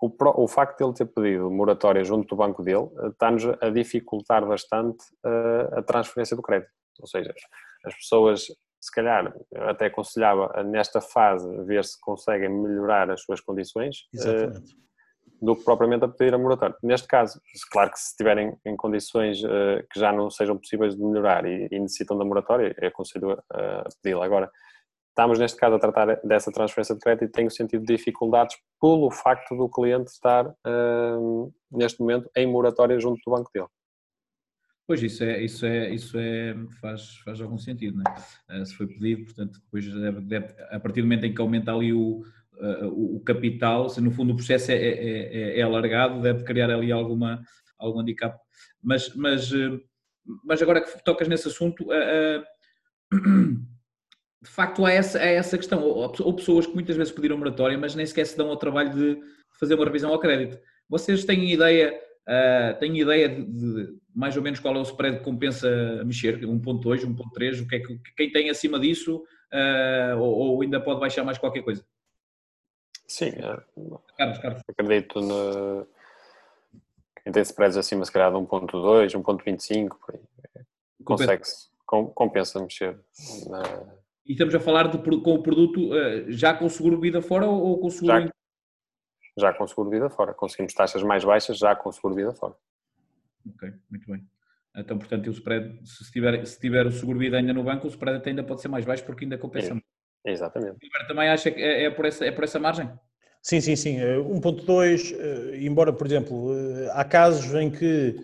O, 0.00 0.12
o, 0.42 0.48
facto 0.48 0.78
de 0.78 0.84
ele 0.84 0.94
ter 0.94 1.06
pedido 1.06 1.50
moratória 1.50 2.04
junto 2.04 2.26
do 2.26 2.36
banco 2.36 2.62
dele 2.62 2.88
eh, 2.98 3.08
está-nos 3.08 3.44
a 3.60 3.70
dificultar 3.70 4.44
bastante 4.44 5.04
a 5.76 5.82
transferência 5.82 6.36
do 6.36 6.42
crédito. 6.42 6.72
Ou 7.00 7.06
seja, 7.06 7.32
as 7.86 7.94
pessoas, 7.94 8.46
se 8.80 8.92
calhar, 8.92 9.32
até 9.54 9.86
aconselhava 9.86 10.60
nesta 10.64 11.00
fase 11.00 11.48
ver 11.64 11.84
se 11.84 11.98
conseguem 12.00 12.50
melhorar 12.50 13.10
as 13.12 13.22
suas 13.22 13.40
condições. 13.40 14.08
Exatamente. 14.12 14.74
Do 15.42 15.56
que 15.56 15.64
propriamente 15.64 16.04
a 16.04 16.08
pedir 16.08 16.32
a 16.32 16.38
moratória. 16.38 16.76
Neste 16.82 17.08
caso, 17.08 17.40
claro 17.70 17.90
que 17.90 17.98
se 17.98 18.10
estiverem 18.10 18.56
em 18.64 18.76
condições 18.76 19.42
uh, 19.42 19.84
que 19.92 19.98
já 19.98 20.12
não 20.12 20.30
sejam 20.30 20.56
possíveis 20.56 20.94
de 20.94 21.02
melhorar 21.02 21.44
e, 21.44 21.66
e 21.68 21.80
necessitam 21.80 22.16
da 22.16 22.24
moratória, 22.24 22.72
é 22.78 22.86
aconselho 22.86 23.32
uh, 23.32 23.38
a 23.52 23.88
pedi-la. 24.00 24.24
Agora, 24.24 24.48
estamos 25.08 25.40
neste 25.40 25.58
caso 25.58 25.74
a 25.74 25.80
tratar 25.80 26.20
dessa 26.22 26.52
transferência 26.52 26.94
de 26.94 27.00
crédito 27.00 27.24
e 27.24 27.28
tenho 27.28 27.50
sentido 27.50 27.84
dificuldades 27.84 28.56
pelo 28.80 29.10
facto 29.10 29.56
do 29.56 29.68
cliente 29.68 30.12
estar 30.12 30.46
uh, 30.46 31.52
neste 31.72 31.98
momento 31.98 32.30
em 32.36 32.46
moratória 32.46 33.00
junto 33.00 33.20
do 33.26 33.32
banco 33.32 33.50
dele. 33.52 33.66
Pois 34.86 35.02
isso 35.02 35.24
é, 35.24 35.42
isso 35.42 35.66
é, 35.66 35.90
isso 35.90 36.18
é, 36.18 36.54
faz, 36.80 37.16
faz 37.24 37.40
algum 37.40 37.58
sentido, 37.58 37.96
não 37.96 38.56
é? 38.56 38.64
se 38.64 38.74
foi 38.74 38.86
pedido, 38.86 39.24
portanto, 39.24 39.60
depois 39.60 39.86
deve, 39.86 40.20
deve, 40.20 40.54
a 40.70 40.78
partir 40.78 41.00
do 41.00 41.06
momento 41.06 41.24
em 41.24 41.34
que 41.34 41.40
aumenta 41.40 41.72
ali 41.72 41.92
o, 41.92 42.20
uh, 42.20 42.24
o 42.92 43.20
capital, 43.24 43.88
se 43.88 44.00
no 44.00 44.10
fundo 44.10 44.32
o 44.32 44.36
processo 44.36 44.70
é, 44.70 44.76
é, 44.76 44.88
é, 44.88 45.58
é, 45.58 45.62
alargado, 45.62 46.20
deve 46.20 46.44
criar 46.44 46.70
ali 46.70 46.92
alguma, 46.92 47.42
algum 47.78 48.00
handicap. 48.00 48.38
Mas, 48.82 49.14
mas, 49.14 49.52
uh, 49.52 49.80
mas 50.44 50.62
agora 50.62 50.80
que 50.80 51.04
tocas 51.04 51.28
nesse 51.28 51.48
assunto, 51.48 51.84
uh, 51.84 52.44
de 54.42 54.50
facto 54.50 54.84
há 54.84 54.92
essa, 54.92 55.18
há 55.18 55.26
essa 55.26 55.56
questão. 55.56 55.82
Ou 55.82 56.34
pessoas 56.34 56.66
que 56.66 56.74
muitas 56.74 56.96
vezes 56.96 57.12
pediram 57.12 57.38
moratória, 57.38 57.78
mas 57.78 57.94
nem 57.94 58.06
sequer 58.06 58.26
se 58.26 58.36
dão 58.36 58.48
ao 58.48 58.56
trabalho 58.56 58.92
de 58.92 59.20
fazer 59.58 59.74
uma 59.74 59.84
revisão 59.84 60.12
ao 60.12 60.18
crédito. 60.18 60.58
Vocês 60.88 61.24
têm 61.24 61.52
ideia, 61.52 61.98
têm 62.80 63.00
ideia 63.00 63.28
de, 63.28 63.44
de, 63.44 63.94
mais 64.14 64.36
ou 64.36 64.42
menos 64.42 64.60
qual 64.60 64.74
é 64.74 64.78
o 64.78 64.82
spread 64.82 65.18
que 65.18 65.24
compensa 65.24 66.04
mexer? 66.04 66.40
1.2, 66.40 67.06
1.3? 67.06 67.62
O 67.62 67.68
que 67.68 67.76
é 67.76 67.80
que 67.80 67.98
quem 68.16 68.32
tem 68.32 68.50
acima 68.50 68.78
disso 68.78 69.22
ou, 70.18 70.22
ou, 70.22 70.62
ainda 70.62 70.80
pode 70.80 71.00
baixar 71.00 71.24
mais 71.24 71.38
qualquer 71.38 71.62
coisa? 71.62 71.84
Sim, 73.12 73.28
é. 73.28 73.62
Carlos, 74.16 74.38
Carlos. 74.38 74.62
acredito 74.66 75.20
no. 75.20 75.86
Quem 77.22 77.30
tem 77.30 77.42
spreads 77.42 77.76
acima, 77.76 78.04
se 78.06 78.10
calhar, 78.10 78.32
de 78.32 78.38
1.2, 78.38 79.12
1.25, 79.12 79.96
consegue-se, 81.04 81.68
compensa 81.86 82.58
mexer. 82.60 82.98
Na... 83.48 83.62
E 84.26 84.32
estamos 84.32 84.54
a 84.54 84.60
falar 84.60 84.88
de, 84.88 84.98
com 84.98 85.34
o 85.34 85.42
produto 85.42 85.94
eh, 85.94 86.24
já 86.28 86.54
com 86.54 86.68
seguro 86.68 86.98
vida 86.98 87.20
fora 87.20 87.46
ou 87.46 87.78
com 87.78 87.86
o 87.86 87.90
seguro... 87.90 88.22
Já, 88.22 88.32
já 89.38 89.52
com 89.52 89.66
seguro 89.66 89.90
vida 89.90 90.08
fora. 90.08 90.32
Conseguimos 90.32 90.74
taxas 90.74 91.02
mais 91.02 91.22
baixas 91.22 91.58
já 91.58 91.76
com 91.76 91.92
seguro 91.92 92.14
vida 92.14 92.32
fora. 92.32 92.54
Ok, 93.54 93.72
muito 93.90 94.10
bem. 94.10 94.26
Então, 94.74 94.98
portanto, 94.98 95.26
o 95.26 95.32
spread, 95.32 95.86
se 95.86 96.10
tiver, 96.10 96.44
se 96.46 96.58
tiver 96.58 96.86
o 96.86 96.90
seguro 96.90 97.18
vida 97.18 97.36
ainda 97.36 97.52
no 97.52 97.62
banco, 97.62 97.86
o 97.86 97.90
spread 97.90 98.26
ainda 98.26 98.42
pode 98.42 98.62
ser 98.62 98.68
mais 98.68 98.84
baixo 98.84 99.04
porque 99.04 99.24
ainda 99.24 99.36
compensa. 99.36 99.74
É. 99.74 99.91
Exatamente. 100.24 100.76
O 100.76 101.06
também 101.08 101.28
acha 101.28 101.50
que 101.50 101.60
é, 101.60 101.84
é, 101.84 101.90
por 101.90 102.04
essa, 102.04 102.24
é 102.24 102.30
por 102.30 102.44
essa 102.44 102.58
margem? 102.58 102.88
Sim, 103.42 103.60
sim, 103.60 103.74
sim. 103.74 103.96
1.2, 103.98 105.12
eh, 105.12 105.56
eh, 105.56 105.64
embora, 105.64 105.92
por 105.92 106.06
exemplo, 106.06 106.54
eh, 106.56 106.90
há 106.92 107.04
casos 107.04 107.52
em 107.54 107.70
que 107.70 108.16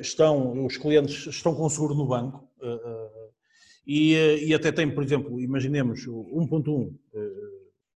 estão, 0.00 0.64
os 0.66 0.76
clientes 0.76 1.26
estão 1.26 1.54
com 1.54 1.68
seguro 1.68 1.94
no 1.94 2.06
banco 2.06 2.48
e, 3.86 4.14
e 4.48 4.52
até 4.52 4.72
tem, 4.72 4.92
por 4.92 5.04
exemplo, 5.04 5.40
imaginemos 5.40 6.08
1.1, 6.08 6.92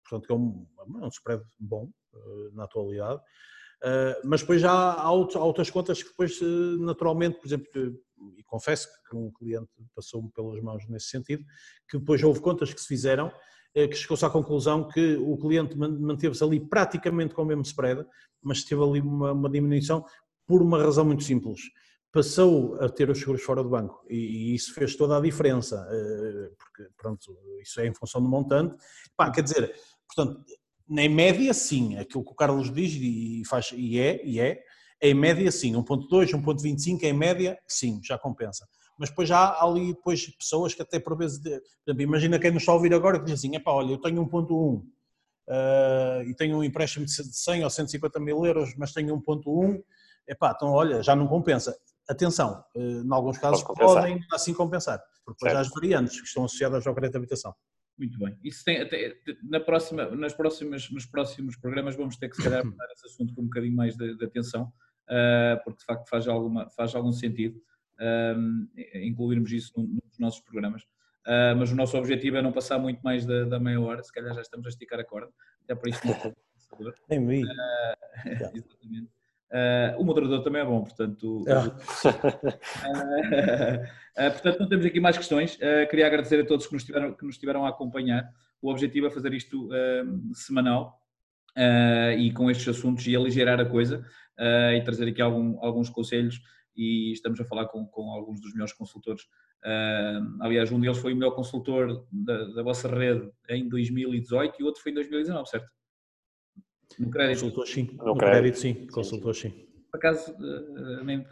portanto 0.03 0.26
que 0.26 0.33
é 0.33 0.37
um, 0.37 0.66
é 1.00 1.05
um 1.07 1.09
spread 1.09 1.42
bom 1.59 1.88
na 2.53 2.64
atualidade, 2.64 3.22
mas 4.25 4.40
depois 4.40 4.61
já 4.61 4.73
há, 4.73 5.11
outras 5.11 5.71
contas 5.71 6.03
que 6.03 6.11
depois 6.11 6.38
naturalmente, 6.81 7.38
por 7.38 7.47
exemplo, 7.47 7.66
e 8.37 8.43
confesso 8.45 8.88
que 9.09 9.16
um 9.16 9.31
cliente 9.31 9.71
passou-me 9.95 10.31
pelas 10.31 10.61
mãos 10.61 10.87
nesse 10.88 11.07
sentido, 11.07 11.45
que 11.88 11.99
depois 11.99 12.23
houve 12.23 12.40
contas 12.40 12.73
que 12.73 12.81
se 12.81 12.87
fizeram 12.87 13.33
eh, 13.75 13.87
que 13.87 13.97
chegou-se 13.97 14.25
à 14.25 14.31
conclusão 14.31 14.88
que 14.88 15.16
o 15.16 15.37
cliente 15.37 15.77
manteve-se 15.77 16.43
ali 16.43 16.59
praticamente 16.61 17.35
com 17.35 17.43
o 17.43 17.47
mesmo 17.47 17.62
spread, 17.62 18.05
mas 18.43 18.64
teve 18.64 18.83
ali 18.83 19.01
uma, 19.01 19.33
uma, 19.33 19.49
diminuição 19.49 20.05
por 20.47 20.61
uma 20.61 20.83
razão 20.83 21.05
muito 21.05 21.23
simples. 21.23 21.61
Passou 22.12 22.75
a 22.81 22.88
ter 22.88 23.09
os 23.09 23.21
seguros 23.21 23.43
fora 23.43 23.62
do 23.62 23.71
banco 23.71 24.05
e, 24.09 24.16
e 24.16 24.55
isso 24.55 24.75
fez 24.75 24.97
toda 24.97 25.16
a 25.16 25.21
diferença, 25.21 25.87
porque 26.59 26.90
pronto, 26.97 27.38
isso 27.62 27.81
é 27.81 27.87
em 27.87 27.95
função 27.95 28.21
do 28.21 28.29
montante. 28.29 28.77
Pá, 29.16 29.31
quer 29.31 29.43
dizer, 29.43 29.73
portanto, 30.09 30.45
em 30.98 31.09
média 31.09 31.55
sim, 31.55 31.96
aquilo 31.96 32.24
que 32.24 32.33
o 32.33 32.35
Carlos 32.35 32.72
diz 32.72 32.92
e, 32.94 33.42
faz, 33.46 33.70
e 33.72 33.98
é, 33.98 34.24
e 34.24 34.40
é, 34.40 34.61
em 35.00 35.14
média 35.14 35.50
sim, 35.50 35.72
1.2, 35.74 36.33
1.25 36.33 37.03
em 37.05 37.12
média 37.12 37.59
sim, 37.66 38.00
já 38.03 38.18
compensa. 38.18 38.66
Mas 38.98 39.09
depois 39.09 39.31
há 39.31 39.62
ali 39.62 39.94
depois 39.94 40.26
pessoas 40.37 40.74
que 40.74 40.83
até 40.83 40.98
por 40.98 41.16
vezes, 41.16 41.38
de, 41.38 41.50
exemplo, 41.87 42.03
imagina 42.03 42.38
quem 42.38 42.50
nos 42.50 42.62
está 42.62 42.72
a 42.72 42.74
ouvir 42.74 42.92
agora 42.92 43.18
que 43.18 43.24
diz 43.24 43.35
assim, 43.35 43.55
epá, 43.55 43.70
olha, 43.72 43.92
eu 43.92 43.98
tenho 43.98 44.26
1.1 44.29 44.50
uh, 44.50 46.22
e 46.29 46.35
tenho 46.35 46.59
um 46.59 46.64
empréstimo 46.64 47.07
de 47.07 47.12
100 47.12 47.64
ou 47.64 47.70
150 47.70 48.20
mil 48.20 48.44
euros, 48.44 48.74
mas 48.76 48.92
tenho 48.92 49.16
1.1, 49.16 49.83
epá, 50.29 50.53
então 50.55 50.72
olha, 50.72 51.03
já 51.03 51.16
não 51.16 51.26
compensa. 51.26 51.74
Atenção, 52.09 52.62
uh, 52.74 52.81
em 52.81 53.12
alguns 53.12 53.38
casos 53.38 53.62
podem 53.62 54.20
assim 54.33 54.53
compensar, 54.53 55.00
porque 55.24 55.38
depois 55.38 55.57
há 55.57 55.61
as 55.61 55.70
variantes 55.70 56.20
que 56.20 56.26
estão 56.26 56.44
associadas 56.44 56.87
ao 56.87 56.94
crédito 56.94 57.12
de 57.12 57.18
habitação. 57.18 57.55
Muito 58.01 58.19
bem. 58.19 58.35
Isso 58.43 58.65
tem 58.65 58.81
até, 58.81 59.15
na 59.43 59.61
próxima, 59.61 60.07
nas 60.17 60.33
próximas, 60.33 60.91
nos 60.91 61.05
próximos 61.05 61.55
programas 61.55 61.95
vamos 61.95 62.17
ter 62.17 62.31
que 62.31 62.37
se 62.37 62.43
calhar 62.43 62.65
dar 62.65 62.93
esse 62.93 63.05
assunto 63.05 63.35
com 63.35 63.43
um 63.43 63.45
bocadinho 63.45 63.77
mais 63.77 63.95
de, 63.95 64.17
de 64.17 64.25
atenção, 64.25 64.73
uh, 65.07 65.63
porque 65.63 65.81
de 65.81 65.85
facto 65.85 66.09
faz, 66.09 66.27
alguma, 66.27 66.71
faz 66.71 66.95
algum 66.95 67.13
sentido 67.13 67.61
um, 68.01 68.67
incluirmos 68.95 69.53
isso 69.53 69.71
nos 69.79 70.19
nossos 70.19 70.41
programas. 70.41 70.83
Uh, 71.27 71.53
mas 71.59 71.71
o 71.71 71.77
nosso 71.77 71.99
objetivo 71.99 72.39
é 72.39 72.43
não 72.43 72.53
passar 72.53 72.79
muito 72.79 73.03
mais 73.03 73.27
da, 73.27 73.45
da, 73.45 73.61
meia 73.61 73.79
hora, 73.79 74.03
se 74.03 74.11
calhar 74.11 74.35
já 74.35 74.41
estamos 74.41 74.65
a 74.65 74.71
esticar 74.71 74.99
a 74.99 75.05
corda, 75.05 75.31
até 75.63 75.75
para 75.75 75.91
isso 75.91 76.01
não 76.07 76.15
Nem 77.11 77.21
me. 77.21 77.45
Uh, 77.45 77.49
exatamente. 78.57 79.11
Uh, 79.51 80.01
o 80.01 80.05
moderador 80.05 80.43
também 80.43 80.63
é 80.63 80.65
bom, 80.65 80.83
portanto. 80.83 81.45
Ah. 84.17 84.31
portanto, 84.33 84.61
não 84.61 84.69
temos 84.69 84.85
aqui 84.85 85.01
mais 85.01 85.17
questões. 85.17 85.57
queria 85.89 86.07
agradecer 86.07 86.41
a 86.41 86.45
todos 86.45 86.67
que 86.67 86.75
nos 86.75 86.85
tiveram, 86.85 87.15
que 87.15 87.25
nos 87.25 87.39
tiveram 87.39 87.65
a 87.65 87.71
acompanhar. 87.71 88.29
O 88.61 88.71
objetivo 88.71 89.07
é 89.07 89.11
fazer 89.11 89.33
isto 89.33 89.69
semanal 90.35 91.01
e 92.19 92.31
com 92.33 92.51
estes 92.51 92.69
assuntos 92.69 93.07
e 93.07 93.17
aligerar 93.17 93.61
a 93.61 93.65
coisa 93.65 94.05
e 94.77 94.81
trazer 94.83 95.09
aqui 95.09 95.23
algum, 95.23 95.65
alguns 95.65 95.89
conselhos 95.89 96.43
e 96.77 97.13
estamos 97.13 97.41
a 97.41 97.45
falar 97.45 97.67
com, 97.67 97.87
com 97.87 98.11
alguns 98.11 98.41
dos 98.41 98.53
melhores 98.53 98.73
consultores. 98.73 99.25
Uh, 99.63 100.43
aliás, 100.43 100.73
um 100.73 100.81
deles 100.81 100.99
foi 100.99 101.13
o 101.13 101.17
melhor 101.17 101.33
consultor 101.33 102.07
da, 102.11 102.45
da, 102.45 102.63
vossa 102.63 102.89
rede 102.89 103.31
em 103.49 103.69
2018 103.69 104.57
e 104.59 104.63
o 104.63 104.67
outro 104.67 104.83
foi 104.83 104.93
em 104.93 104.95
2019, 104.95 105.49
certo? 105.49 105.71
No 106.98 107.11
crédito. 107.11 107.40
Consultor 107.40 107.66
sim. 107.66 107.90
No, 107.98 108.05
no 108.07 108.16
crédito, 108.16 108.59
sim. 108.59 108.87
Consultor 108.87 109.35
sim. 109.35 109.66
Por 109.90 109.98
acaso, 109.98 110.35
nem, 111.05 111.18
uh, 111.18 111.24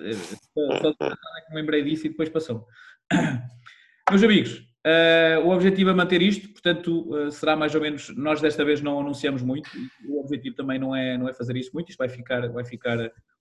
só, 0.82 0.92
só 0.92 1.10
me 1.50 1.56
lembrei 1.60 1.84
disso 1.84 2.06
e 2.06 2.10
depois 2.10 2.28
passou. 2.28 2.66
Meus 4.10 4.22
amigos, 4.22 4.68
Uh, 4.86 5.44
o 5.44 5.50
objetivo 5.50 5.90
é 5.90 5.92
manter 5.92 6.22
isto, 6.22 6.48
portanto, 6.48 7.14
uh, 7.14 7.30
será 7.30 7.56
mais 7.56 7.74
ou 7.74 7.80
menos. 7.80 8.08
Nós 8.16 8.40
desta 8.40 8.64
vez 8.64 8.80
não 8.80 9.00
anunciamos 9.00 9.42
muito, 9.42 9.68
o 10.06 10.20
objetivo 10.20 10.54
também 10.54 10.78
não 10.78 10.94
é, 10.94 11.18
não 11.18 11.28
é 11.28 11.34
fazer 11.34 11.56
isso 11.56 11.70
muito, 11.74 11.90
isto 11.90 11.98
vai 11.98 12.08
ficar, 12.08 12.48
vai 12.48 12.64
ficar 12.64 12.96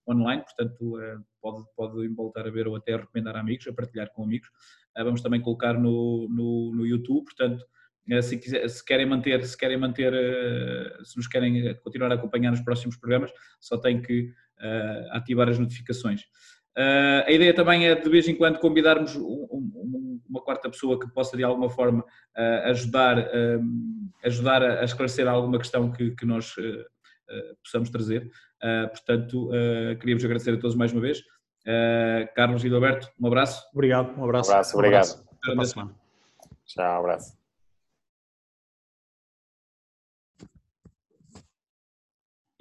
online, 0.10 0.44
portanto, 0.44 0.98
uh, 0.98 1.24
pode, 1.42 1.64
pode 1.76 2.08
voltar 2.10 2.48
a 2.48 2.50
ver 2.50 2.68
ou 2.68 2.76
até 2.76 2.98
recomendar 2.98 3.36
a 3.36 3.40
amigos, 3.40 3.68
a 3.68 3.74
partilhar 3.74 4.12
com 4.12 4.24
amigos. 4.24 4.50
vamos 4.98 5.22
também 5.22 5.40
colocar 5.40 5.74
no, 5.74 6.28
no, 6.30 6.74
no 6.76 6.86
YouTube, 6.86 7.26
portanto, 7.26 7.64
se, 8.22 8.38
quiser, 8.38 8.68
se, 8.70 8.84
querem 8.84 9.06
manter, 9.06 9.46
se 9.46 9.58
querem 9.58 9.78
manter, 9.78 10.14
se 11.04 11.18
nos 11.18 11.28
querem 11.28 11.76
continuar 11.84 12.12
a 12.12 12.16
acompanhar 12.16 12.52
nos 12.52 12.62
próximos 12.62 12.98
programas, 12.98 13.32
só 13.60 13.78
tem 13.78 14.02
que 14.02 14.32
ativar 15.12 15.50
as 15.50 15.60
notificações. 15.60 16.22
Uh, 16.78 17.26
a 17.26 17.32
ideia 17.32 17.56
também 17.56 17.88
é 17.88 17.96
de 17.96 18.08
vez 18.08 18.28
em 18.28 18.36
quando 18.36 18.60
convidarmos 18.60 19.16
um, 19.16 19.48
um, 19.52 20.22
uma 20.30 20.40
quarta 20.42 20.70
pessoa 20.70 21.00
que 21.00 21.12
possa 21.12 21.36
de 21.36 21.44
alguma 21.44 21.72
forma 21.72 22.02
uh, 22.02 22.70
ajudar, 22.70 23.18
uh, 23.18 23.64
ajudar 24.24 24.62
a 24.62 24.84
esclarecer 24.84 25.28
alguma 25.28 25.58
questão 25.58 25.92
que, 25.92 26.12
que 26.12 26.26
nós 26.26 26.54
possamos 27.62 27.90
trazer. 27.90 28.32
portanto, 28.90 29.50
queríamos 30.00 30.24
agradecer 30.24 30.52
a 30.52 30.58
todos 30.58 30.78
mais 30.78 30.94
uma 30.94 31.02
vez. 31.02 31.22
Carlos 32.36 32.64
e 32.64 32.74
Alberto, 32.74 33.10
um 33.20 33.28
abraço. 33.28 33.62
Obrigado, 33.74 34.18
um 34.18 34.24
abraço. 34.24 34.50
Um 34.50 34.54
abraço, 34.54 34.78
obrigado. 34.78 35.08
Um 35.46 35.52
abraço. 35.52 35.80
Até 35.80 35.92
Tchau, 36.66 36.96
um 36.96 37.00
abraço. 37.00 37.37